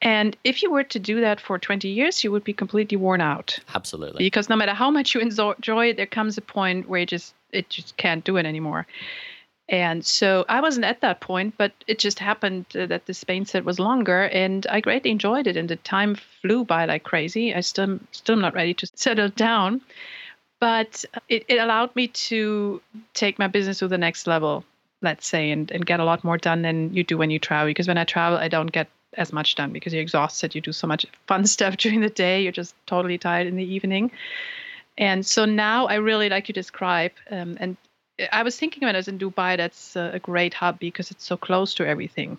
[0.00, 3.20] And if you were to do that for 20 years, you would be completely worn
[3.20, 3.58] out.
[3.74, 4.24] Absolutely.
[4.24, 7.34] Because no matter how much you enjoy it, there comes a point where you just
[7.52, 8.86] it just can't do it anymore.
[9.68, 13.46] And so I wasn't at that point, but it just happened uh, that the Spain
[13.46, 15.56] set was longer, and I greatly enjoyed it.
[15.56, 17.54] And the time flew by like crazy.
[17.54, 19.80] I still still not ready to settle down,
[20.60, 22.82] but it, it allowed me to
[23.14, 24.64] take my business to the next level
[25.02, 27.68] let's say, and, and get a lot more done than you do when you travel.
[27.68, 30.54] Because when I travel, I don't get as much done because you're exhausted.
[30.54, 32.42] You do so much fun stuff during the day.
[32.42, 34.12] You're just totally tired in the evening.
[34.96, 37.12] And so now I really like you describe.
[37.30, 37.76] Um, and
[38.30, 41.36] I was thinking when I was in Dubai, that's a great hub because it's so
[41.36, 42.38] close to everything.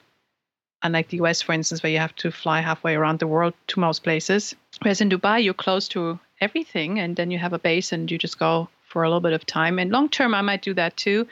[0.84, 3.80] Unlike the US, for instance, where you have to fly halfway around the world to
[3.80, 4.54] most places.
[4.82, 8.18] Whereas in Dubai, you're close to everything and then you have a base and you
[8.18, 9.80] just go for a little bit of time.
[9.80, 11.28] And long term, I might do that too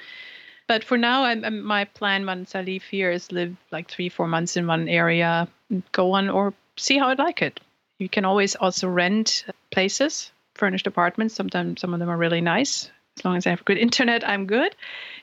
[0.72, 4.08] but for now, I'm, I'm, my plan once I leave here is live like three,
[4.08, 5.50] four months in one area,
[5.92, 7.60] go on or see how I like it.
[8.00, 11.36] You can always also rent places, furnished apartments.
[11.36, 12.90] Sometimes some of them are really nice.
[13.18, 14.74] As long as I have good internet, I'm good.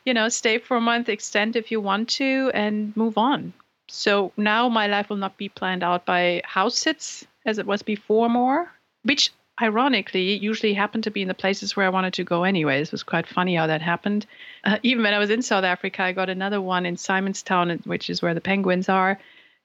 [0.04, 3.54] You know, stay for a month, extend if you want to, and move on.
[3.88, 7.80] So now my life will not be planned out by house sits as it was
[7.80, 8.70] before more,
[9.02, 12.88] which ironically usually happened to be in the places where I wanted to go anyways.
[12.88, 14.26] It was quite funny how that happened.
[14.64, 18.10] Uh, even when I was in South Africa, I got another one in Simonstown, which
[18.10, 19.18] is where the penguins are,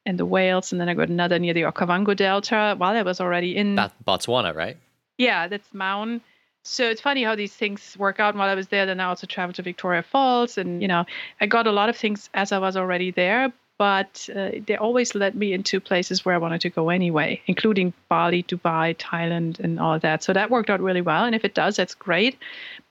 [0.05, 3.21] and the whales, and then I got another near the Okavango Delta while I was
[3.21, 3.75] already in
[4.05, 4.77] Botswana, right?
[5.17, 6.21] Yeah, that's Maun.
[6.63, 8.35] So it's funny how these things work out.
[8.35, 11.05] While I was there, then I also traveled to Victoria Falls, and you know,
[11.39, 15.15] I got a lot of things as I was already there but uh, they always
[15.15, 19.79] led me into places where I wanted to go anyway, including Bali, Dubai, Thailand, and
[19.79, 20.23] all that.
[20.23, 21.25] So that worked out really well.
[21.25, 22.37] And if it does, that's great.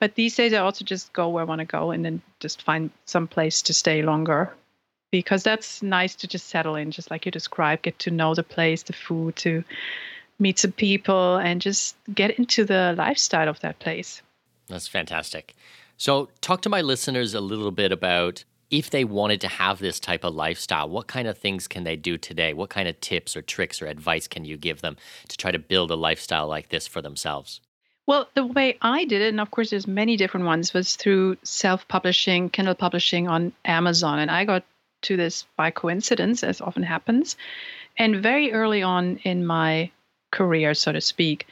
[0.00, 2.62] But these days, I also just go where I want to go and then just
[2.62, 4.52] find some place to stay longer
[5.12, 8.42] because that's nice to just settle in, just like you described, get to know the
[8.42, 9.62] place, the food, to
[10.38, 14.22] meet some people, and just get into the lifestyle of that place.
[14.68, 15.54] That's fantastic.
[15.98, 20.00] So, talk to my listeners a little bit about if they wanted to have this
[20.00, 22.54] type of lifestyle, what kind of things can they do today?
[22.54, 24.96] What kind of tips or tricks or advice can you give them
[25.28, 27.60] to try to build a lifestyle like this for themselves?
[28.06, 31.36] Well, the way I did it, and of course there's many different ones, was through
[31.42, 34.18] self-publishing, Kindle publishing on Amazon.
[34.18, 34.64] And I got
[35.02, 37.36] to this by coincidence, as often happens,
[37.98, 39.90] and very early on in my
[40.30, 41.46] career, so to speak.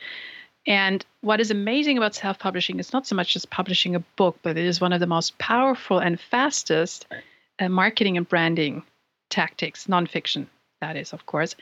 [0.66, 4.38] And what is amazing about self publishing is not so much just publishing a book,
[4.42, 7.06] but it is one of the most powerful and fastest
[7.58, 8.82] uh, marketing and branding
[9.30, 10.46] tactics, nonfiction,
[10.80, 11.54] that is, of course.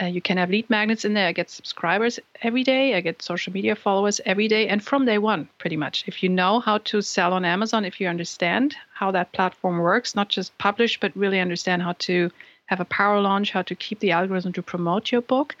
[0.00, 1.28] Uh, you can have lead magnets in there.
[1.28, 2.94] I get subscribers every day.
[2.94, 4.66] I get social media followers every day.
[4.66, 6.04] And from day one, pretty much.
[6.06, 10.14] If you know how to sell on Amazon, if you understand how that platform works,
[10.14, 12.30] not just publish, but really understand how to
[12.66, 15.56] have a power launch, how to keep the algorithm to promote your book,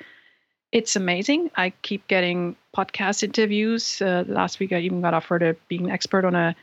[0.72, 1.50] it's amazing.
[1.54, 4.00] I keep getting podcast interviews.
[4.00, 6.56] Uh, last week, I even got offered to be an expert on a,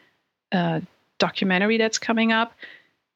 [0.51, 0.81] a,
[1.19, 2.53] documentary that's coming up.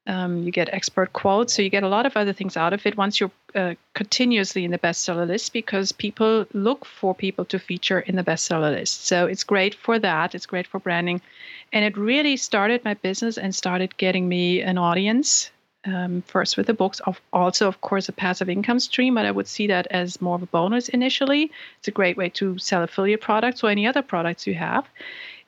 [0.06, 2.84] Um, you get expert quotes, so you get a lot of other things out of
[2.84, 7.58] it once you're uh, continuously in the bestseller list because people look for people to
[7.58, 9.06] feature in the bestseller list.
[9.06, 10.34] So it's great for that.
[10.34, 11.22] It's great for branding.
[11.72, 15.50] And it really started my business and started getting me an audience.
[15.86, 19.30] Um, first with the books, of also of course a passive income stream, but I
[19.30, 21.50] would see that as more of a bonus initially.
[21.78, 24.86] It's a great way to sell affiliate products or any other products you have.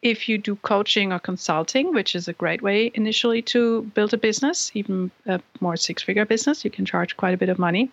[0.03, 4.19] If you do coaching or consulting, which is a great way initially to build a
[4.19, 7.91] business, even a more six figure business, you can charge quite a bit of money.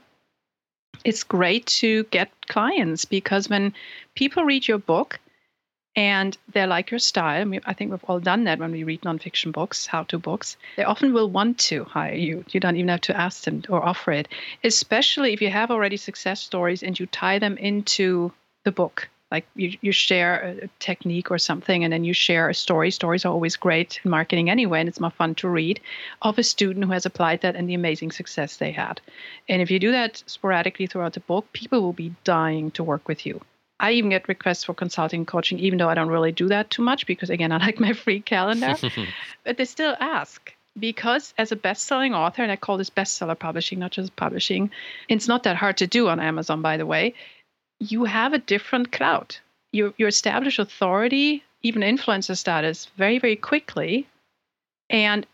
[1.05, 3.73] It's great to get clients because when
[4.15, 5.19] people read your book
[5.95, 9.51] and they like your style, I think we've all done that when we read nonfiction
[9.51, 12.43] books, how to books, they often will want to hire you.
[12.49, 14.27] You don't even have to ask them or offer it,
[14.63, 18.31] especially if you have already success stories and you tie them into
[18.63, 19.07] the book.
[19.29, 22.89] Like you, you share a technique or something and then you share a story.
[22.91, 25.79] Stories are always great in marketing anyway and it's more fun to read
[26.21, 28.99] of a student who has applied that and the amazing success they had.
[29.49, 33.07] And if you do that sporadically throughout the book people will be dying to work
[33.07, 33.41] with you
[33.83, 36.81] I even get requests for consulting coaching, even though I don't really do that too
[36.81, 38.75] much because, again, I like my free calendar.
[39.43, 43.37] but they still ask because, as a best selling author, and I call this bestseller
[43.37, 44.71] publishing, not just publishing,
[45.07, 47.13] it's not that hard to do on Amazon, by the way
[47.89, 49.39] you have a different clout.
[49.71, 54.07] You, you establish authority, even influencer status, very, very quickly.
[54.89, 55.25] And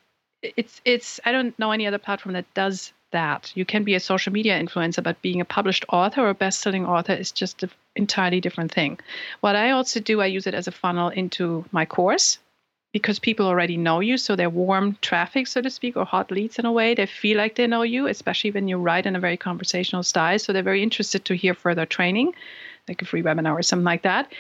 [0.41, 3.51] it's it's I don't know any other platform that does that.
[3.55, 6.85] You can be a social media influencer, but being a published author or a best-selling
[6.85, 8.99] author is just an entirely different thing.
[9.41, 12.39] What I also do, I use it as a funnel into my course
[12.91, 16.57] because people already know you, so they're warm traffic, so to speak, or hot leads
[16.57, 16.95] in a way.
[16.95, 20.39] They feel like they know you, especially when you write in a very conversational style.
[20.39, 22.33] So they're very interested to hear further training,
[22.87, 24.31] like a free webinar or something like that.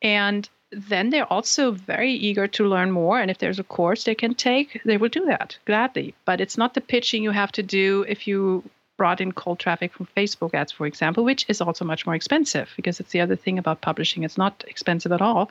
[0.00, 3.18] And then they're also very eager to learn more.
[3.18, 6.14] And if there's a course they can take, they will do that gladly.
[6.24, 8.62] But it's not the pitching you have to do if you
[8.98, 12.68] brought in cold traffic from Facebook ads, for example, which is also much more expensive
[12.76, 14.24] because it's the other thing about publishing.
[14.24, 15.50] It's not expensive at all.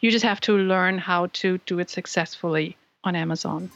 [0.00, 3.70] You just have to learn how to do it successfully on Amazon.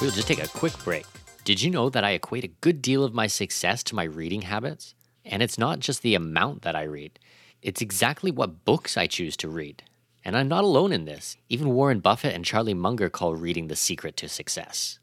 [0.00, 1.06] We'll just take a quick break.
[1.44, 4.42] Did you know that I equate a good deal of my success to my reading
[4.42, 4.94] habits?
[5.24, 7.18] And it's not just the amount that I read,
[7.62, 9.82] it's exactly what books I choose to read.
[10.24, 11.36] And I'm not alone in this.
[11.48, 14.98] Even Warren Buffett and Charlie Munger call reading the secret to success.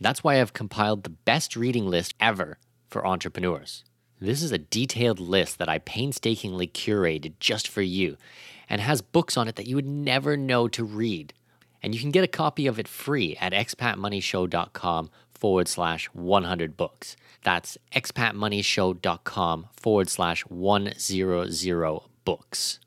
[0.00, 3.84] That's why I've compiled the best reading list ever for entrepreneurs.
[4.20, 8.16] This is a detailed list that I painstakingly curated just for you
[8.68, 11.32] and has books on it that you would never know to read.
[11.82, 17.16] And you can get a copy of it free at expatmoneyshow.com forward slash 100 books.
[17.44, 22.80] That's expatmoneyshow.com forward slash 100 books.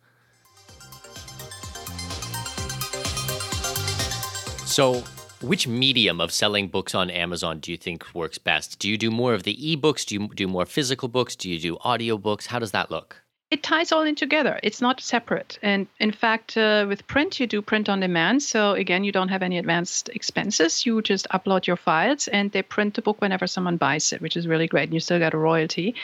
[4.66, 5.04] So,
[5.42, 8.80] which medium of selling books on Amazon do you think works best?
[8.80, 10.06] Do you do more of the ebooks?
[10.06, 11.36] Do you do more physical books?
[11.36, 12.48] Do you do audiobooks?
[12.48, 13.22] How does that look?
[13.52, 14.60] It ties all in together.
[14.64, 15.60] It's not separate.
[15.62, 18.42] And in fact, uh, with print, you do print on demand.
[18.44, 20.86] So again, you don't have any advanced expenses.
[20.86, 24.38] You just upload your files and they print the book whenever someone buys it, which
[24.38, 24.86] is really great.
[24.86, 25.96] And you still get a royalty.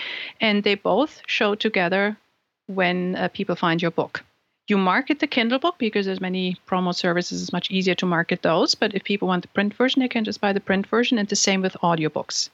[0.41, 2.17] And they both show together
[2.65, 4.25] when uh, people find your book
[4.67, 7.41] you market the Kindle book because there's many promo services.
[7.41, 8.75] It's much easier to market those.
[8.75, 11.17] But if people want the print version, they can just buy the print version.
[11.17, 12.49] And the same with audiobooks.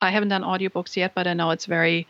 [0.00, 2.06] I haven't done audiobooks yet, but I know it's very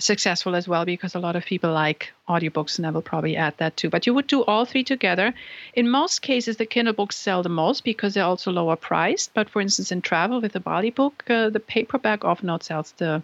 [0.00, 3.54] successful as well because a lot of people like audiobooks and I will probably add
[3.58, 3.88] that too.
[3.88, 5.32] But you would do all three together.
[5.74, 9.32] In most cases, the Kindle books sell the most because they're also lower priced.
[9.34, 13.22] But for instance, in travel with the body book, uh, the paperback often outsells the,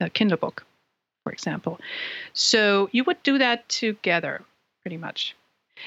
[0.00, 0.64] the Kindle book,
[1.22, 1.80] for example.
[2.32, 4.42] So you would do that together
[4.82, 5.36] pretty much.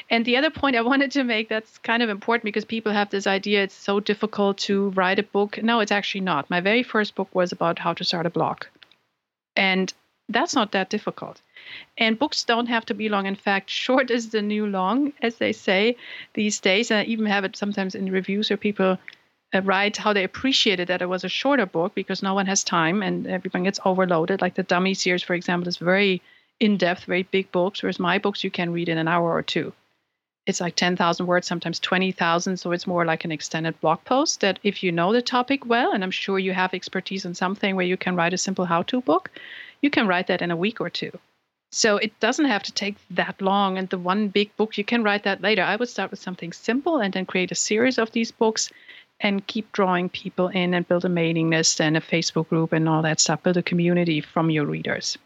[0.09, 3.09] And the other point I wanted to make that's kind of important because people have
[3.09, 5.61] this idea it's so difficult to write a book.
[5.61, 6.49] No, it's actually not.
[6.49, 8.63] My very first book was about how to start a blog.
[9.57, 9.93] And
[10.33, 11.41] that's not that difficult.
[11.97, 13.25] And books don't have to be long.
[13.25, 15.97] In fact, short is the new long, as they say
[16.33, 16.91] these days.
[16.91, 18.97] And I even have it sometimes in reviews where people
[19.53, 22.63] uh, write how they appreciated that it was a shorter book because no one has
[22.63, 24.41] time and everyone gets overloaded.
[24.41, 26.21] Like the Dummy series, for example, is very
[26.59, 29.41] in depth, very big books, whereas my books you can read in an hour or
[29.41, 29.73] two.
[30.47, 32.57] It's like 10,000 words, sometimes 20,000.
[32.57, 35.91] So it's more like an extended blog post that if you know the topic well,
[35.91, 38.83] and I'm sure you have expertise in something where you can write a simple how
[38.83, 39.29] to book,
[39.81, 41.11] you can write that in a week or two.
[41.71, 43.77] So it doesn't have to take that long.
[43.77, 45.63] And the one big book, you can write that later.
[45.63, 48.69] I would start with something simple and then create a series of these books
[49.21, 52.89] and keep drawing people in and build a mailing list and a Facebook group and
[52.89, 55.17] all that stuff, build a community from your readers.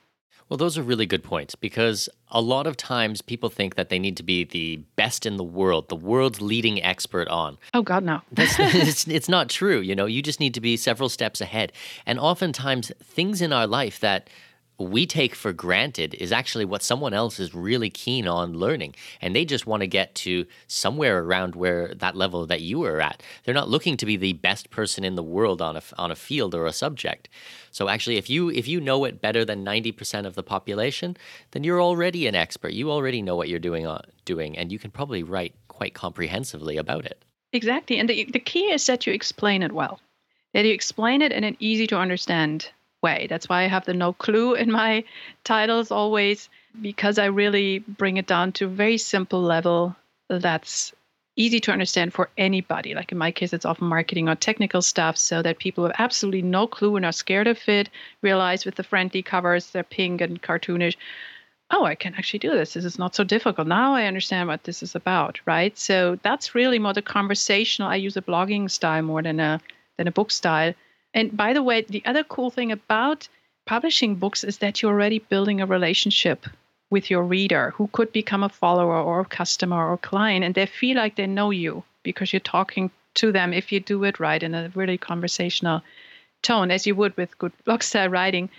[0.49, 3.97] Well, those are really good points because a lot of times people think that they
[3.97, 7.57] need to be the best in the world, the world's leading expert on.
[7.73, 8.21] Oh, God, no.
[8.37, 9.79] it's, it's not true.
[9.79, 11.71] You know, you just need to be several steps ahead.
[12.05, 14.29] And oftentimes, things in our life that
[14.77, 18.95] we take for granted is actually what someone else is really keen on learning.
[19.21, 22.99] And they just want to get to somewhere around where that level that you are
[22.99, 23.23] at.
[23.43, 26.15] They're not looking to be the best person in the world on a, on a
[26.15, 27.29] field or a subject.
[27.71, 31.17] So actually, if you if you know it better than 90% of the population,
[31.51, 32.73] then you're already an expert.
[32.73, 36.77] You already know what you're doing, uh, doing and you can probably write quite comprehensively
[36.77, 37.23] about it.
[37.53, 37.97] Exactly.
[37.99, 39.99] And the, the key is that you explain it well,
[40.53, 42.69] that you explain it in an easy to understand
[43.05, 43.27] way.
[43.29, 45.03] That's why I have the no clue in my
[45.43, 46.49] titles always,
[46.81, 49.95] because I really bring it down to a very simple level
[50.27, 50.93] that's
[51.37, 52.95] easy to understand for anybody.
[52.95, 56.41] Like in my case, it's often marketing or technical stuff, so that people have absolutely
[56.41, 57.89] no clue and are scared of it
[58.21, 60.95] realize with the friendly covers, they're pink and cartoonish.
[61.71, 62.73] Oh, I can actually do this.
[62.73, 63.67] This is not so difficult.
[63.67, 65.77] Now I understand what this is about, right?
[65.77, 67.89] So that's really more the conversational.
[67.89, 69.59] I use a blogging style more than a
[69.97, 70.73] than a book style
[71.15, 73.29] and by the way, the other cool thing about
[73.65, 76.45] publishing books is that you're already building a relationship
[76.89, 80.65] with your reader who could become a follower or a customer or client and they
[80.65, 84.43] feel like they know you because you're talking to them if you do it right
[84.43, 85.81] in a really conversational
[86.43, 88.49] tone as you would with good blog style writing.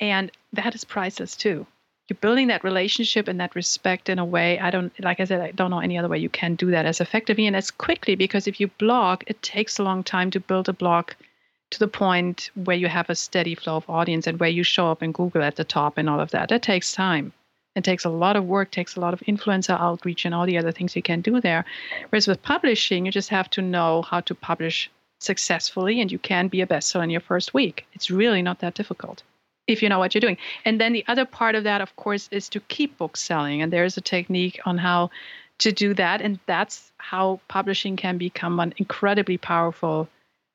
[0.00, 1.64] And that is priceless too.
[2.08, 5.40] You're building that relationship and that respect in a way i don't like i said
[5.40, 8.16] i don't know any other way you can do that as effectively and as quickly
[8.16, 11.12] because if you blog it takes a long time to build a blog
[11.70, 14.90] to the point where you have a steady flow of audience and where you show
[14.90, 16.48] up in Google at the top and all of that.
[16.48, 17.32] That takes time.
[17.76, 20.58] It takes a lot of work, takes a lot of influencer outreach and all the
[20.58, 21.64] other things you can do there.
[22.08, 24.90] Whereas with publishing, you just have to know how to publish
[25.20, 27.86] successfully and you can be a bestseller in your first week.
[27.92, 29.22] It's really not that difficult
[29.68, 30.38] if you know what you're doing.
[30.64, 33.62] And then the other part of that, of course, is to keep books selling.
[33.62, 35.10] And there's a technique on how
[35.58, 36.20] to do that.
[36.20, 40.08] And that's how publishing can become an incredibly powerful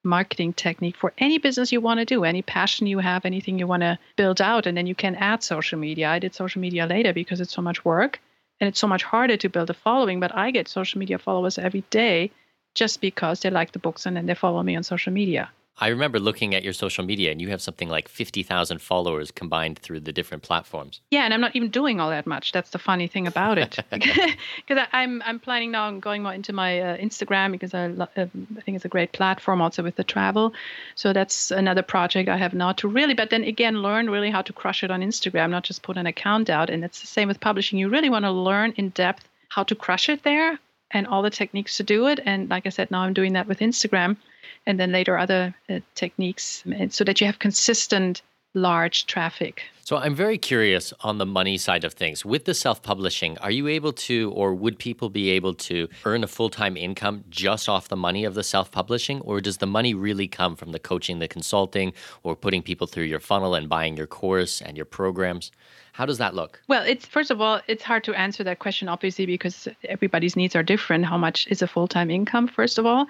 [0.05, 3.67] marketing technique for any business you want to do, any passion you have, anything you
[3.67, 4.67] want to build out.
[4.67, 6.09] And then you can add social media.
[6.09, 8.19] I did social media later because it's so much work
[8.59, 10.19] and it's so much harder to build a following.
[10.19, 12.31] But I get social media followers every day
[12.75, 15.49] just because they like the books and then they follow me on social media.
[15.77, 19.77] I remember looking at your social media and you have something like 50,000 followers combined
[19.79, 21.01] through the different platforms.
[21.11, 22.53] Yeah, and I'm not even doing all that much.
[22.53, 23.77] That's the funny thing about it.
[23.91, 28.05] Because I'm I'm planning now on going more into my uh, Instagram because I uh,
[28.15, 30.53] I think it's a great platform also with the travel.
[30.95, 34.41] So that's another project I have now to really but then again learn really how
[34.43, 37.27] to crush it on Instagram, not just put an account out and it's the same
[37.27, 37.79] with publishing.
[37.79, 40.59] You really want to learn in depth how to crush it there
[40.91, 43.47] and all the techniques to do it and like I said now I'm doing that
[43.47, 44.17] with Instagram
[44.65, 48.21] and then later other uh, techniques so that you have consistent
[48.55, 49.63] large traffic.
[49.83, 52.25] So I'm very curious on the money side of things.
[52.25, 56.27] With the self-publishing, are you able to or would people be able to earn a
[56.27, 60.55] full-time income just off the money of the self-publishing or does the money really come
[60.55, 61.93] from the coaching, the consulting
[62.23, 65.51] or putting people through your funnel and buying your course and your programs?
[65.95, 66.59] How does that look?
[66.67, 70.53] Well, it's first of all, it's hard to answer that question obviously because everybody's needs
[70.53, 71.05] are different.
[71.05, 73.07] How much is a full-time income first of all?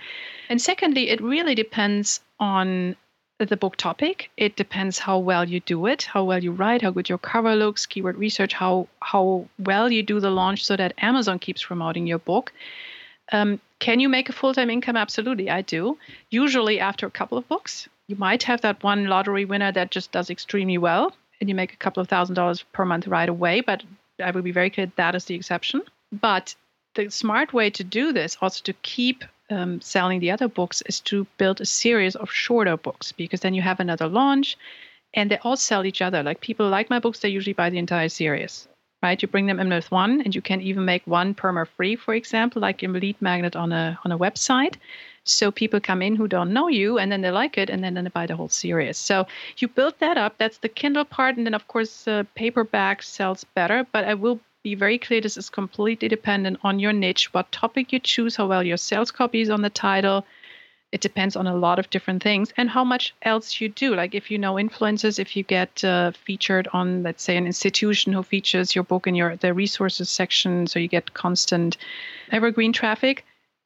[0.49, 2.95] And secondly, it really depends on
[3.39, 4.29] the book topic.
[4.37, 7.55] It depends how well you do it, how well you write, how good your cover
[7.55, 12.05] looks, keyword research, how how well you do the launch so that Amazon keeps promoting
[12.05, 12.53] your book.
[13.31, 14.95] Um, can you make a full-time income?
[14.95, 15.97] Absolutely, I do.
[16.29, 17.89] Usually after a couple of books.
[18.07, 21.73] You might have that one lottery winner that just does extremely well and you make
[21.73, 23.61] a couple of thousand dollars per month right away.
[23.61, 23.83] But
[24.23, 25.81] I will be very clear that is the exception.
[26.11, 26.55] But
[26.95, 30.99] the smart way to do this, also to keep um, selling the other books, is
[31.01, 34.57] to build a series of shorter books because then you have another launch
[35.13, 36.23] and they all sell each other.
[36.23, 38.67] Like people like my books, they usually buy the entire series.
[39.03, 41.95] Right, you bring them in with one, and you can even make one perma free,
[41.95, 44.77] for example, like a lead magnet on a on a website.
[45.27, 47.95] So people come in who don't know you and then they like it and then,
[47.95, 48.97] they buy the whole series.
[48.97, 49.25] So
[49.57, 50.37] you build that up.
[50.37, 51.35] That's the Kindle part.
[51.35, 53.87] And then, of course, uh, paperback sells better.
[53.91, 57.91] But I will be very clear this is completely dependent on your niche, what topic
[57.91, 60.25] you choose, how well your sales copy is on the title.
[60.91, 63.95] It depends on a lot of different things and how much else you do.
[63.95, 68.13] Like if you know influencers, if you get uh, featured on, let's say, an institution
[68.13, 71.77] who features your book in your the resources section, so you get constant
[72.31, 73.25] evergreen traffic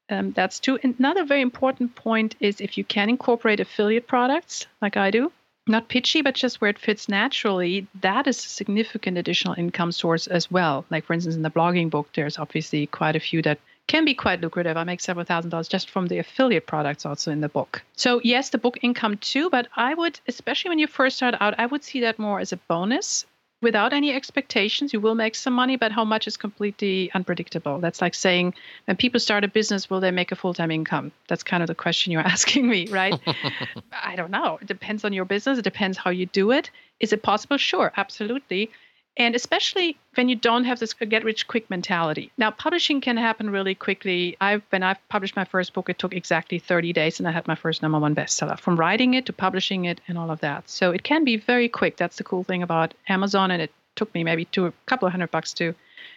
[0.10, 0.80] um, that's two.
[0.84, 5.32] Another very important point is if you can incorporate affiliate products like I do,
[5.68, 10.28] not pitchy, but just where it fits naturally, that is a significant additional income source
[10.28, 10.86] as well.
[10.90, 14.14] Like, for instance, in the blogging book, there's obviously quite a few that can be
[14.14, 14.78] quite lucrative.
[14.78, 17.84] I make several thousand dollars just from the affiliate products also in the book.
[17.96, 21.56] So, yes, the book income too, but I would, especially when you first start out,
[21.58, 23.26] I would see that more as a bonus
[23.62, 24.94] without any expectations.
[24.94, 27.80] You will make some money, but how much is completely unpredictable.
[27.80, 28.54] That's like saying
[28.86, 31.12] when people start a business, will they make a full time income?
[31.28, 33.20] That's kind of the question you're asking me, right?
[33.92, 34.60] I don't know.
[34.62, 36.72] It depends on your business, it depends how you do it.
[37.00, 37.58] Is it possible?
[37.58, 38.72] Sure, absolutely
[39.18, 42.32] and especially when you don't have this get rich quick mentality.
[42.38, 44.38] Now, publishing can happen really quickly.
[44.40, 47.48] I've when I've published my first book, it took exactly 30 days, and I had
[47.48, 50.70] my first number one bestseller from writing it to publishing it and all of that.
[50.70, 51.98] So it can be very quick.
[51.98, 55.12] That's the cool thing about Amazon, and it took me maybe two a couple of
[55.12, 55.76] hundred bucks to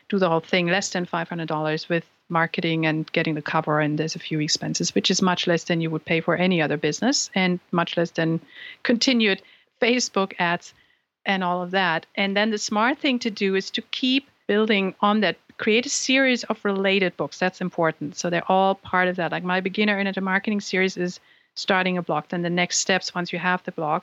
[0.08, 4.14] do the whole thing, less than $500 with marketing and getting the cover, and there's
[4.14, 7.30] a few expenses, which is much less than you would pay for any other business,
[7.34, 8.40] and much less than
[8.82, 9.42] continued
[9.80, 10.72] Facebook ads
[11.24, 12.06] and all of that.
[12.14, 15.36] And then the smart thing to do is to keep building on that.
[15.58, 17.38] Create a series of related books.
[17.38, 18.16] That's important.
[18.16, 19.30] So they're all part of that.
[19.30, 21.20] Like my beginner internet marketing series is
[21.54, 22.24] starting a blog.
[22.28, 24.02] Then the next steps once you have the blog,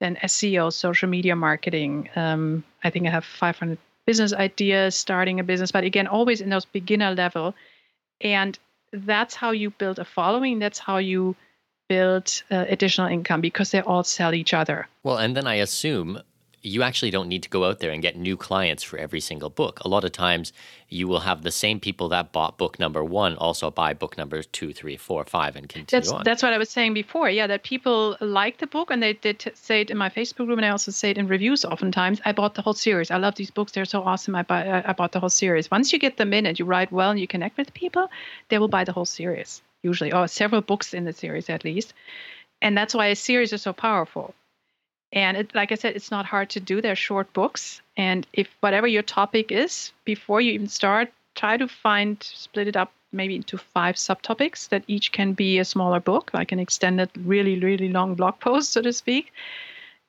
[0.00, 2.10] then SEO, social media marketing.
[2.14, 6.50] Um, I think I have 500 business ideas, starting a business, but again, always in
[6.50, 7.54] those beginner level.
[8.20, 8.58] And
[8.92, 10.58] that's how you build a following.
[10.58, 11.36] That's how you
[11.88, 14.88] build uh, additional income because they all sell each other.
[15.02, 16.20] Well, and then I assume
[16.68, 19.50] you actually don't need to go out there and get new clients for every single
[19.50, 19.80] book.
[19.80, 20.52] A lot of times,
[20.88, 24.46] you will have the same people that bought book number one also buy book numbers
[24.46, 26.22] two, three, four, five, and continue that's, on.
[26.24, 27.28] That's what I was saying before.
[27.30, 30.58] Yeah, that people like the book, and they did say it in my Facebook group,
[30.58, 31.64] and I also say it in reviews.
[31.64, 33.10] Oftentimes, I bought the whole series.
[33.10, 34.34] I love these books; they're so awesome.
[34.34, 35.70] I buy, I bought the whole series.
[35.70, 38.10] Once you get them in and you write well and you connect with people,
[38.48, 41.94] they will buy the whole series usually, or several books in the series at least.
[42.60, 44.34] And that's why a series is so powerful
[45.12, 46.80] and it, like I said, it's not hard to do.
[46.80, 47.80] They're short books.
[47.96, 52.76] And if whatever your topic is, before you even start, try to find, split it
[52.76, 57.08] up maybe into five subtopics that each can be a smaller book, like an extended,
[57.24, 59.32] really, really long blog post, so to speak.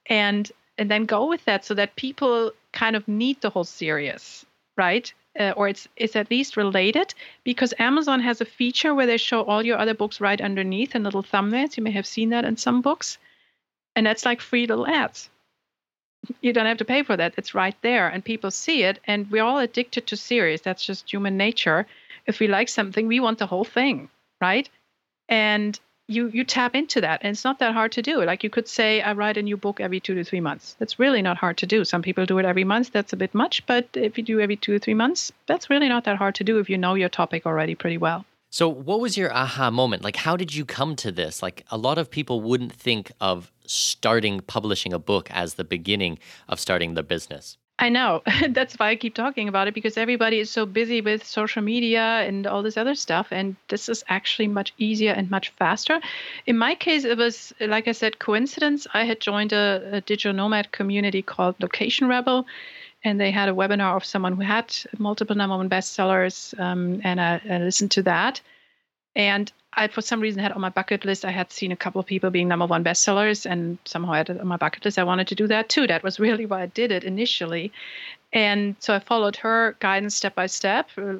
[0.08, 4.46] And and then go with that so that people kind of need the whole series,
[4.78, 5.14] right?
[5.40, 9.44] Uh, or it's it's at least related because Amazon has a feature where they show
[9.44, 11.78] all your other books right underneath in little thumbnails.
[11.78, 13.18] You may have seen that in some books
[14.00, 15.30] and that's like free little ads.
[16.40, 17.34] You don't have to pay for that.
[17.36, 18.98] It's right there and people see it.
[19.04, 20.62] And we're all addicted to series.
[20.62, 21.86] That's just human nature.
[22.26, 24.70] If we like something, we want the whole thing, right?
[25.28, 25.78] And
[26.08, 28.68] you you tap into that and it's not that hard to do like you could
[28.68, 31.56] say i write a new book every two to three months that's really not hard
[31.56, 34.24] to do some people do it every month that's a bit much but if you
[34.24, 36.80] do every two or three months that's really not that hard to do if you
[36.80, 40.04] know your topic already pretty well so, what was your aha moment?
[40.04, 41.44] Like, how did you come to this?
[41.44, 46.18] Like, a lot of people wouldn't think of starting publishing a book as the beginning
[46.48, 47.58] of starting the business.
[47.78, 48.24] I know.
[48.50, 52.02] That's why I keep talking about it because everybody is so busy with social media
[52.02, 53.28] and all this other stuff.
[53.32, 56.02] And this is actually much easier and much faster.
[56.46, 58.88] In my case, it was, like I said, coincidence.
[58.94, 62.46] I had joined a, a digital nomad community called Location Rebel
[63.04, 67.22] and they had a webinar of someone who had multiple number one bestsellers, um, and
[67.22, 68.42] I, I, listened to that.
[69.16, 71.24] And I, for some reason, had on my bucket list.
[71.24, 74.30] I had seen a couple of people being number one bestsellers, and somehow I had
[74.30, 75.00] it on my bucket list.
[75.00, 75.88] I wanted to do that too.
[75.88, 77.72] That was really why I did it initially,
[78.34, 80.90] and so I followed her guidance step by step.
[80.98, 81.16] Uh,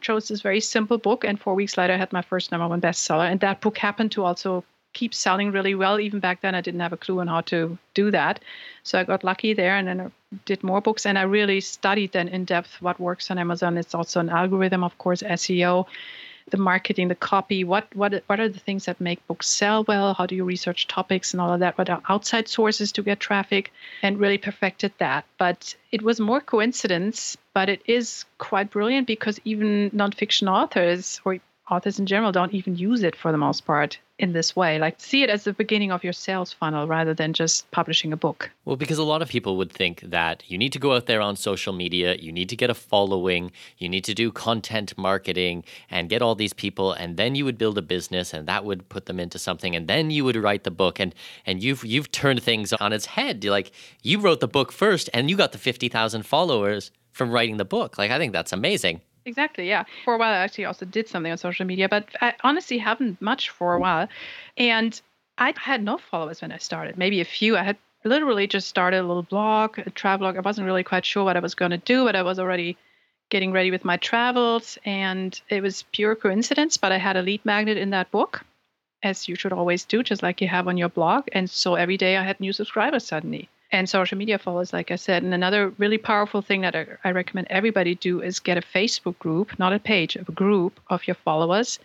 [0.00, 2.80] chose this very simple book, and four weeks later, I had my first number one
[2.80, 3.30] bestseller.
[3.30, 4.64] And that book happened to also
[4.98, 6.00] keep selling really well.
[6.00, 8.40] Even back then, I didn't have a clue on how to do that.
[8.82, 10.10] So I got lucky there and then I
[10.44, 11.06] did more books.
[11.06, 13.78] And I really studied then in depth what works on Amazon.
[13.78, 15.86] It's also an algorithm, of course, SEO,
[16.50, 17.62] the marketing, the copy.
[17.62, 20.14] What what what are the things that make books sell well?
[20.14, 21.78] How do you research topics and all of that?
[21.78, 23.70] What are outside sources to get traffic?
[24.02, 25.26] And really perfected that.
[25.38, 31.38] But it was more coincidence, but it is quite brilliant because even nonfiction authors or
[31.70, 34.78] authors in general don't even use it for the most part in this way.
[34.78, 38.16] Like see it as the beginning of your sales funnel rather than just publishing a
[38.16, 38.50] book.
[38.64, 41.20] Well, because a lot of people would think that you need to go out there
[41.20, 45.64] on social media, you need to get a following, you need to do content marketing
[45.90, 48.88] and get all these people and then you would build a business and that would
[48.88, 51.14] put them into something and then you would write the book and
[51.46, 53.44] and you've you've turned things on its head.
[53.44, 53.70] Like
[54.02, 57.98] you wrote the book first and you got the 50,000 followers from writing the book.
[57.98, 59.00] Like I think that's amazing.
[59.28, 59.84] Exactly, yeah.
[60.06, 63.20] For a while, I actually also did something on social media, but I honestly haven't
[63.20, 63.82] much for a mm.
[63.82, 64.08] while.
[64.56, 64.98] And
[65.36, 67.54] I had no followers when I started, maybe a few.
[67.56, 70.38] I had literally just started a little blog, a travel blog.
[70.38, 72.78] I wasn't really quite sure what I was going to do, but I was already
[73.28, 74.78] getting ready with my travels.
[74.86, 78.46] And it was pure coincidence, but I had a lead magnet in that book,
[79.02, 81.28] as you should always do, just like you have on your blog.
[81.32, 84.96] And so every day I had new subscribers suddenly and social media followers, like I
[84.96, 85.22] said.
[85.22, 89.18] And another really powerful thing that I, I recommend everybody do is get a Facebook
[89.18, 91.78] group, not a page, a group of your followers,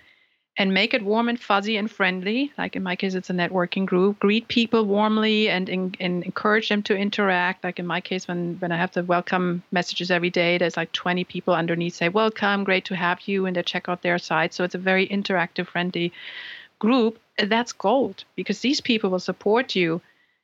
[0.56, 2.52] and make it warm and fuzzy and friendly.
[2.58, 4.20] Like in my case, it's a networking group.
[4.20, 7.64] Greet people warmly and, and, and encourage them to interact.
[7.64, 10.92] Like in my case, when, when I have the welcome messages every day, there's like
[10.92, 13.46] 20 people underneath say, Welcome, great to have you.
[13.46, 14.54] And they check out their site.
[14.54, 16.14] So it's a very interactive, friendly
[16.80, 17.20] group.
[17.38, 20.02] That's gold because these people will support you.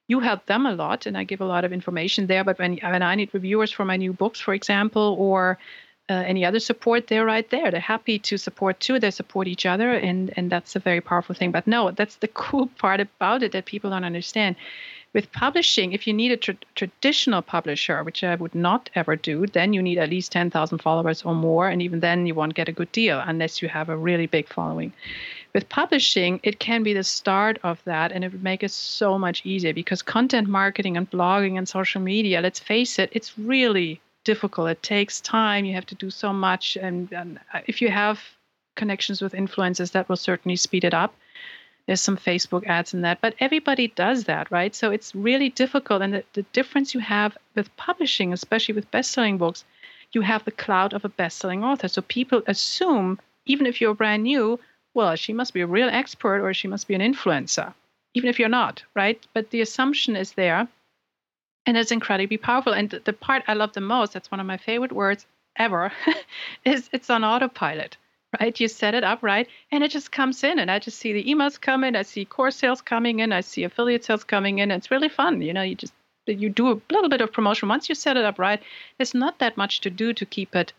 [0.10, 2.44] You help them a lot, and I give a lot of information there.
[2.44, 5.58] But when, when I need reviewers for my new books, for example, or
[6.10, 7.70] uh, any other support, they're right there.
[7.70, 9.00] They're happy to support too.
[9.00, 11.52] They support each other, and and that's a very powerful thing.
[11.52, 14.56] But no, that's the cool part about it that people don't understand.
[15.12, 19.48] With publishing, if you need a tra- traditional publisher, which I would not ever do,
[19.48, 21.68] then you need at least 10,000 followers or more.
[21.68, 24.48] And even then, you won't get a good deal unless you have a really big
[24.48, 24.94] following.
[25.54, 29.18] With publishing, it can be the start of that, and it would make it so
[29.18, 34.00] much easier because content marketing and blogging and social media, let's face it, it's really
[34.24, 34.70] difficult.
[34.70, 35.66] It takes time.
[35.66, 36.78] You have to do so much.
[36.80, 38.20] And, and uh, if you have
[38.76, 41.16] connections with influencers, that will certainly speed it up.
[41.88, 44.76] There's some Facebook ads in that, but everybody does that, right?
[44.76, 46.04] So it's really difficult.
[46.04, 49.66] And the, the difference you have with publishing, especially with best selling books,
[50.12, 51.88] you have the cloud of a best selling author.
[51.88, 54.60] So people assume, even if you're brand new,
[54.94, 57.74] well, she must be a real expert or she must be an influencer,
[58.14, 59.26] even if you're not, right?
[59.34, 60.68] But the assumption is there
[61.66, 62.74] and it's incredibly powerful.
[62.74, 65.26] And the part I love the most, that's one of my favorite words
[65.56, 65.92] ever,
[66.66, 67.98] is it's on autopilot,
[68.40, 68.60] right?
[68.60, 71.24] You set it up right, and it just comes in, and I just see the
[71.26, 74.72] emails come in, I see course sales coming in, I see affiliate sales coming in.
[74.72, 75.62] It's really fun, you know.
[75.62, 75.94] You just
[76.26, 78.62] you do a little bit of promotion once you set it up right.
[78.98, 80.74] There's not that much to do to keep it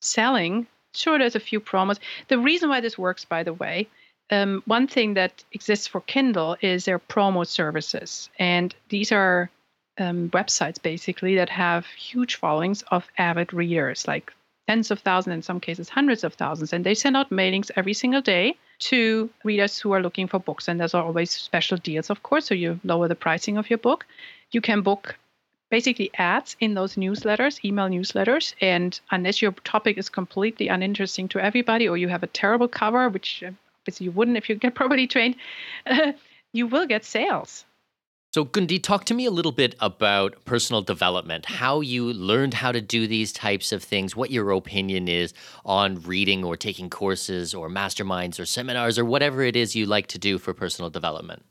[0.00, 0.66] selling.
[0.98, 1.98] Sure, there's a few promos.
[2.28, 3.86] The reason why this works, by the way,
[4.30, 9.50] um, one thing that exists for Kindle is their promo services, and these are
[9.98, 14.32] um, websites basically that have huge followings of avid readers, like
[14.68, 17.94] tens of thousands, in some cases hundreds of thousands, and they send out mailings every
[17.94, 20.68] single day to readers who are looking for books.
[20.68, 24.06] And there's always special deals, of course, so you lower the pricing of your book.
[24.50, 25.16] You can book
[25.70, 31.40] basically ads in those newsletters, email newsletters, and unless your topic is completely uninteresting to
[31.40, 33.50] everybody or you have a terrible cover, which uh,
[33.82, 35.36] obviously you wouldn't if you get properly trained,
[36.52, 37.64] you will get sales.
[38.34, 42.72] So, Gundi, talk to me a little bit about personal development, how you learned how
[42.72, 45.32] to do these types of things, what your opinion is
[45.64, 50.08] on reading or taking courses or masterminds or seminars or whatever it is you like
[50.08, 51.42] to do for personal development.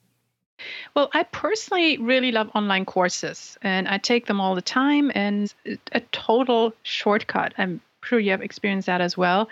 [0.95, 5.53] Well, I personally really love online courses and I take them all the time and
[5.91, 7.53] a total shortcut.
[7.57, 9.49] I'm sure you have experienced that as well.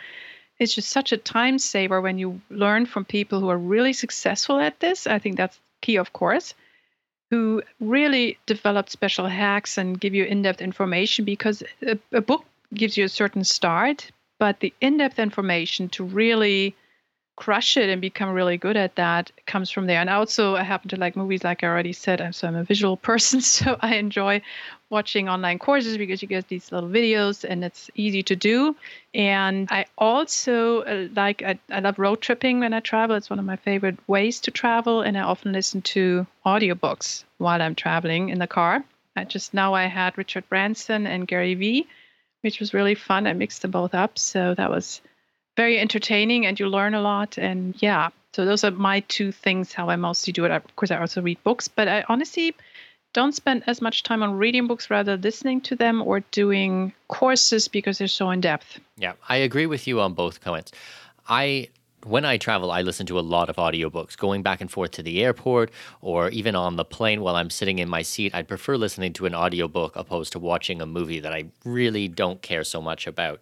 [0.57, 4.59] It's just such a time saver when you learn from people who are really successful
[4.59, 5.05] at this.
[5.05, 6.53] I think that's key, of course
[7.31, 12.97] who really developed special hacks and give you in-depth information because a, a book gives
[12.97, 16.75] you a certain start, but the in-depth information to really
[17.35, 19.99] crush it and become really good at that comes from there.
[19.99, 22.21] And I also, I happen to like movies, like I already said.
[22.21, 24.41] And so I'm a visual person, so I enjoy
[24.89, 28.75] watching online courses because you get these little videos and it's easy to do.
[29.13, 33.15] And I also uh, like I, I love road tripping when I travel.
[33.15, 37.61] It's one of my favorite ways to travel, and I often listen to audiobooks while
[37.61, 38.83] I'm traveling in the car.
[39.15, 41.87] I just now I had Richard Branson and Gary Vee,
[42.41, 43.27] which was really fun.
[43.27, 45.01] I mixed them both up, so that was
[45.55, 47.37] very entertaining and you learn a lot.
[47.37, 50.51] And yeah, so those are my two things how I mostly do it.
[50.51, 52.55] Of course, I also read books, but I honestly
[53.13, 57.69] don't spend as much time on reading books, rather listening to them or doing courses
[57.69, 58.79] because they're so in depth.
[58.97, 60.73] Yeah, I agree with you on both comments.
[61.27, 61.69] I
[62.05, 64.15] when I travel, I listen to a lot of audiobooks.
[64.15, 67.79] Going back and forth to the airport or even on the plane while I'm sitting
[67.79, 71.33] in my seat, I'd prefer listening to an audiobook opposed to watching a movie that
[71.33, 73.41] I really don't care so much about.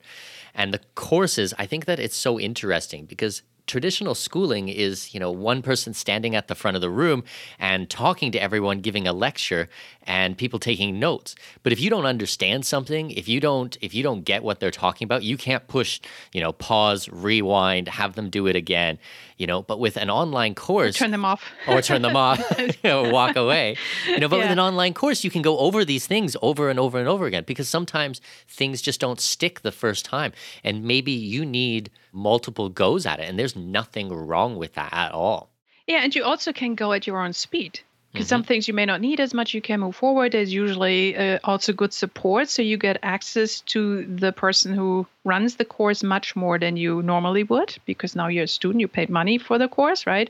[0.54, 5.32] And the courses, I think that it's so interesting because traditional schooling is you know
[5.32, 7.24] one person standing at the front of the room
[7.60, 9.70] and talking to everyone giving a lecture
[10.04, 11.36] and people taking notes.
[11.64, 14.72] But if you don't understand something if you don't if you don't get what they're
[14.72, 16.02] talking about you can't push
[16.34, 19.00] you know pause rewind have them do it again
[19.38, 19.62] you know.
[19.62, 21.44] But with an online course or turn them off.
[21.68, 23.78] or turn them off you know walk away.
[24.08, 24.44] You know but yeah.
[24.44, 27.26] with an online course you can go over these things over and over and over
[27.26, 30.34] again because sometimes things just don't stick the first time.
[30.64, 35.12] And maybe you need multiple goes at it and there's nothing wrong with that at
[35.12, 35.50] all
[35.88, 37.80] yeah and you also can go at your own speed
[38.12, 38.30] because mm-hmm.
[38.30, 41.40] some things you may not need as much you can move forward there's usually uh,
[41.44, 46.36] also good support so you get access to the person who runs the course much
[46.36, 49.68] more than you normally would because now you're a student you paid money for the
[49.68, 50.30] course right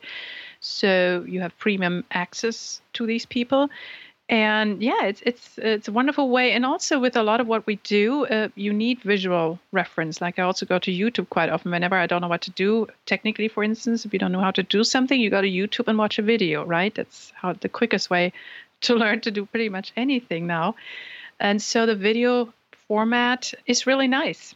[0.62, 3.70] so you have premium access to these people
[4.34, 6.54] and yeah it's it's it's a wonderful way.
[6.54, 10.22] And also with a lot of what we do uh, you need visual reference.
[10.22, 11.70] Like i also go to youtube quite often.
[11.72, 14.56] Whenever i don't know what to do technically for instance if you don't know how
[14.60, 16.96] to do something you go to youtube and watch a video right?
[16.96, 18.34] That's how the quickest way
[18.82, 20.76] to learn to do pretty much anything now.
[21.40, 22.52] And so the video
[22.88, 24.56] format is really nice.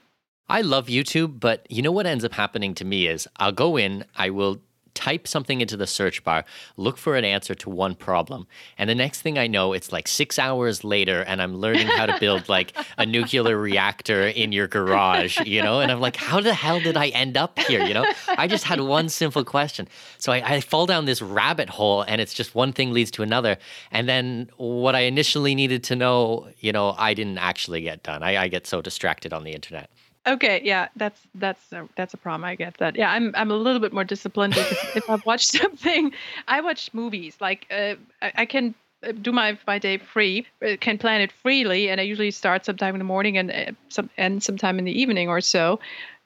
[0.50, 3.78] I love YouTube, but you know what ends up happening to me is I'll go
[3.78, 4.60] in, I will
[4.98, 6.44] type something into the search bar,
[6.76, 8.48] look for an answer to one problem.
[8.80, 12.08] And the next thing I know, it's like six hours later, and I'm learning how
[12.08, 15.82] to build like a nuclear reactor in your garage, you know?
[15.82, 17.84] And I'm like, how the hell did I end up here?
[17.84, 19.88] You know, I just had one simple question.
[20.18, 23.22] So I, I fall down this rabbit hole, and it's just one thing leads to
[23.22, 23.58] another.
[23.92, 28.24] And then what I initially needed to know, you know, I didn't actually get done.
[28.24, 29.92] I, I get so distracted on the internet.
[30.28, 32.44] Okay, yeah, that's that's a, that's a problem.
[32.44, 32.98] I get that.
[32.98, 36.12] Yeah, I'm I'm a little bit more disciplined if, I've watched something.
[36.48, 37.38] I watch movies.
[37.40, 38.76] Like uh, I, I, can
[39.08, 42.66] uh, do my my day free, uh, can plan it freely, and I usually start
[42.66, 45.80] sometime in the morning and uh, some and sometime in the evening or so,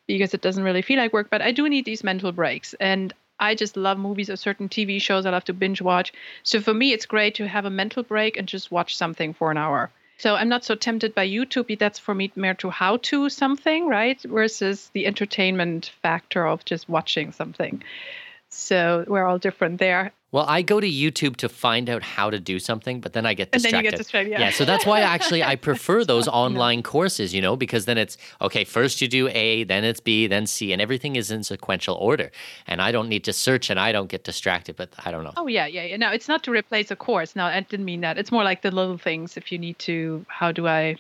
[0.08, 1.30] because it doesn't really feel like work.
[1.30, 5.00] But I do need these mental breaks, and I just love movies or certain TV
[5.00, 6.12] shows I love to binge watch.
[6.42, 9.52] So for me, it's great to have a mental break and just watch something for
[9.52, 9.92] an hour.
[10.22, 11.80] So I'm not so tempted by YouTube.
[11.80, 14.22] That's for me more to how to something, right?
[14.22, 17.82] Versus the entertainment factor of just watching something.
[18.48, 20.12] So we're all different there.
[20.32, 23.34] Well, I go to YouTube to find out how to do something, but then I
[23.34, 23.68] get distracted.
[23.68, 24.32] And then you get distracted.
[24.32, 24.40] Yeah.
[24.40, 26.84] yeah so that's why actually I prefer those online no.
[26.84, 30.48] courses, you know, because then it's okay, first you do A, then it's B, then
[30.48, 32.32] C, and everything is in sequential order.
[32.66, 35.34] And I don't need to search and I don't get distracted, but I don't know.
[35.36, 35.98] Oh, yeah, yeah, yeah.
[35.98, 37.36] No, it's not to replace a course.
[37.36, 38.18] No, I didn't mean that.
[38.18, 40.96] It's more like the little things if you need to, how do I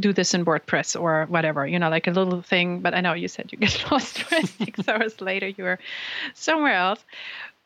[0.00, 2.80] do this in WordPress or whatever, you know, like a little thing.
[2.80, 4.24] But I know you said you get lost
[4.58, 5.78] six hours later, you're
[6.34, 7.04] somewhere else.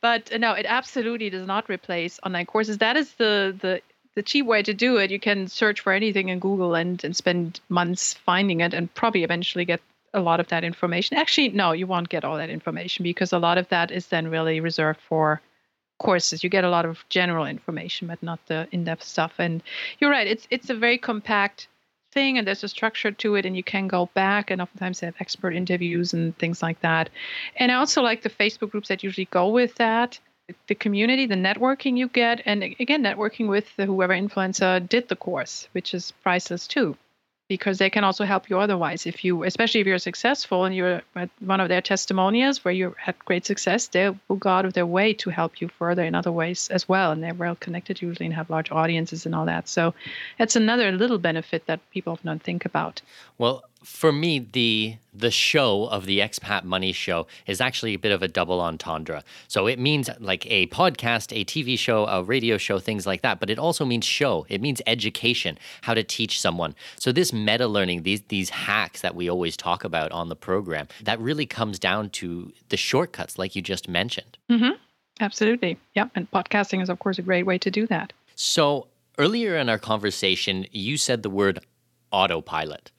[0.03, 2.79] But uh, no, it absolutely does not replace online courses.
[2.79, 3.81] That is the the
[4.15, 5.11] the cheap way to do it.
[5.11, 9.25] You can search for anything in Google and, and spend months finding it and probably
[9.25, 9.81] eventually get
[10.15, 11.19] a lot of that information.
[11.19, 14.29] Actually, no, you won't get all that information because a lot of that is then
[14.29, 15.43] really reserved for
[15.99, 16.43] courses.
[16.43, 19.35] You get a lot of general information, but not the in-depth stuff.
[19.39, 19.63] And
[19.99, 21.69] you're right; it's it's a very compact
[22.13, 25.07] thing and there's a structure to it and you can go back and oftentimes they
[25.07, 27.11] have expert interviews and things like that.
[27.57, 30.19] And i also like the facebook groups that usually go with that.
[30.69, 35.69] The community the networking you get and again networking with whoever influencer did the course
[35.73, 36.97] which is priceless too
[37.49, 39.07] because they can also help you otherwise.
[39.07, 42.95] If you especially if you're successful and you're at one of their testimonials where you
[42.99, 46.15] had great success they will go out of their way to help you further in
[46.15, 47.13] other ways as well.
[47.13, 49.69] And they're well connected usually and have large audiences and all that.
[49.69, 49.95] So
[50.39, 53.03] that's another little benefit that people often don't think about.
[53.39, 58.11] Well for me, the the show of the expat money show is actually a bit
[58.11, 59.23] of a double entendre.
[59.47, 63.39] So it means like a podcast, a TV show, a radio show, things like that.
[63.39, 64.45] But it also means show.
[64.49, 66.75] It means education, how to teach someone.
[66.99, 70.89] So this meta learning, these these hacks that we always talk about on the program,
[71.05, 74.37] that really comes down to the shortcuts, like you just mentioned.
[74.51, 74.73] Mm-hmm.
[75.21, 75.79] Absolutely.
[75.95, 76.11] Yep.
[76.17, 78.13] And podcasting is of course a great way to do that.
[78.35, 81.61] So earlier in our conversation, you said the word
[82.11, 82.91] autopilot.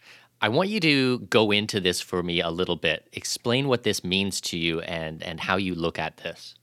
[0.42, 3.08] I want you to go into this for me a little bit.
[3.14, 6.56] Explain what this means to you and, and how you look at this.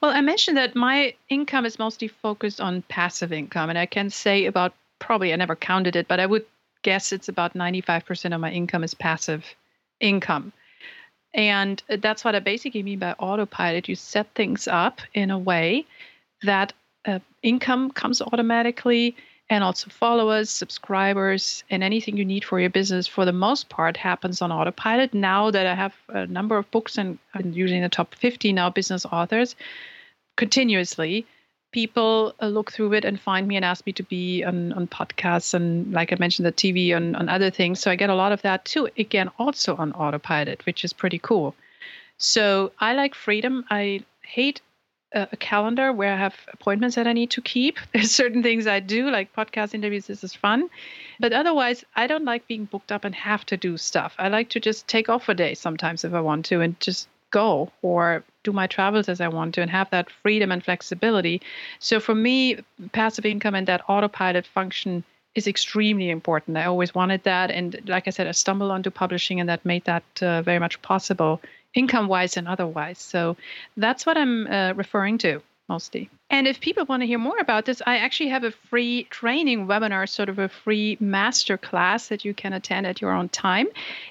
[0.00, 3.68] Well, I mentioned that my income is mostly focused on passive income.
[3.70, 6.46] And I can say about probably, I never counted it, but I would
[6.82, 9.44] guess it's about 95% of my income is passive
[10.00, 10.52] income.
[11.34, 13.88] And that's what I basically mean by autopilot.
[13.88, 15.86] You set things up in a way
[16.42, 16.72] that
[17.04, 19.16] uh, income comes automatically
[19.50, 23.96] and also followers, subscribers, and anything you need for your business for the most part
[23.96, 25.12] happens on autopilot.
[25.12, 29.04] Now that I have a number of books and I'm the top 50 now business
[29.04, 29.56] authors
[30.36, 31.26] continuously,
[31.72, 34.86] people uh, look through it and find me and ask me to be on, on
[34.86, 37.80] podcasts and like I mentioned the TV and other things.
[37.80, 38.88] So I get a lot of that too.
[38.96, 41.54] Again, also on autopilot, which is pretty cool.
[42.18, 43.64] So I like freedom.
[43.70, 44.60] I hate
[45.12, 47.78] a, calendar where I have appointments that I need to keep.
[47.92, 50.06] There's certain things I do, like podcast interviews.
[50.06, 50.68] This is fun,
[51.18, 54.14] but otherwise, I don't like being booked up and have to do stuff.
[54.18, 57.08] I like to just take off a day sometimes if I want to, and just
[57.30, 61.40] go or do my travels as I want to and have that freedom and flexibility.
[61.78, 62.58] So for me,
[62.92, 65.04] passive income and that autopilot function
[65.34, 66.56] is extremely important.
[66.56, 67.50] I always wanted that.
[67.50, 70.82] And like I said, I stumbled onto publishing and that made that uh, very much
[70.82, 71.40] possible
[71.74, 72.98] income wise and otherwise.
[72.98, 73.36] So
[73.76, 76.10] that's what I'm uh, referring to mostly.
[76.30, 79.68] And if people want to hear more about this, I actually have a free training
[79.68, 83.68] webinar, sort of a free master class that you can attend at your own time.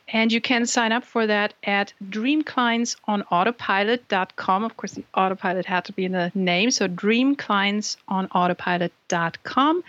[0.08, 4.64] And you can sign up for that at dreamclientsonautopilot.com.
[4.64, 6.72] Of course, the autopilot had to be in the name.
[6.72, 9.84] So dreamclientsonautopilot.com.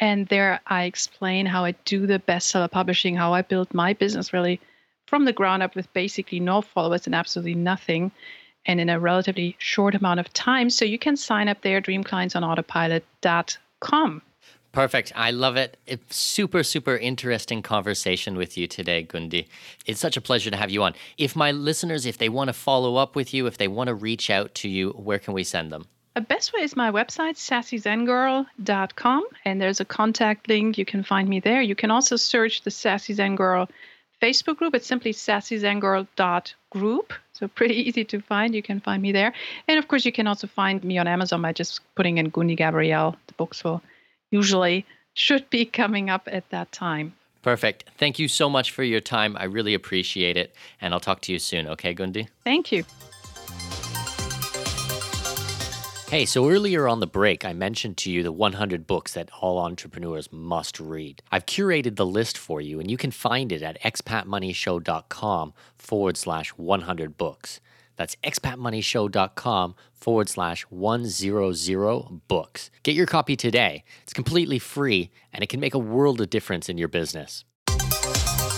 [0.00, 4.32] And there I explain how I do the bestseller publishing, how I build my business
[4.32, 4.60] really
[5.12, 8.10] from the ground up with basically no followers and absolutely nothing
[8.64, 10.70] and in a relatively short amount of time.
[10.70, 14.22] So you can sign up there, dreamclientsonautopilot.com.
[14.72, 15.12] Perfect.
[15.14, 15.76] I love it.
[15.86, 19.48] It's super, super interesting conversation with you today, Gundi.
[19.84, 20.94] It's such a pleasure to have you on.
[21.18, 23.94] If my listeners, if they want to follow up with you, if they want to
[23.94, 25.84] reach out to you, where can we send them?
[26.14, 30.78] The best way is my website, sassyzengirl.com, and there's a contact link.
[30.78, 31.60] You can find me there.
[31.60, 33.68] You can also search the Sassy Zen Girl
[34.22, 34.74] Facebook group.
[34.74, 37.12] It's simply sassyzengirl.group.
[37.32, 38.54] So pretty easy to find.
[38.54, 39.32] You can find me there.
[39.68, 42.56] And of course, you can also find me on Amazon by just putting in Gundi
[42.56, 43.16] Gabrielle.
[43.26, 43.82] The books will
[44.30, 47.14] usually should be coming up at that time.
[47.42, 47.90] Perfect.
[47.98, 49.36] Thank you so much for your time.
[49.36, 50.54] I really appreciate it.
[50.80, 51.66] And I'll talk to you soon.
[51.66, 52.28] Okay, Gundi?
[52.44, 52.84] Thank you.
[56.12, 59.58] Hey, so earlier on the break, I mentioned to you the 100 books that all
[59.58, 61.22] entrepreneurs must read.
[61.32, 66.50] I've curated the list for you, and you can find it at expatmoneyshow.com forward slash
[66.50, 67.60] 100 books.
[67.96, 72.70] That's expatmoneyshow.com forward slash 100 books.
[72.82, 73.82] Get your copy today.
[74.02, 77.46] It's completely free, and it can make a world of difference in your business.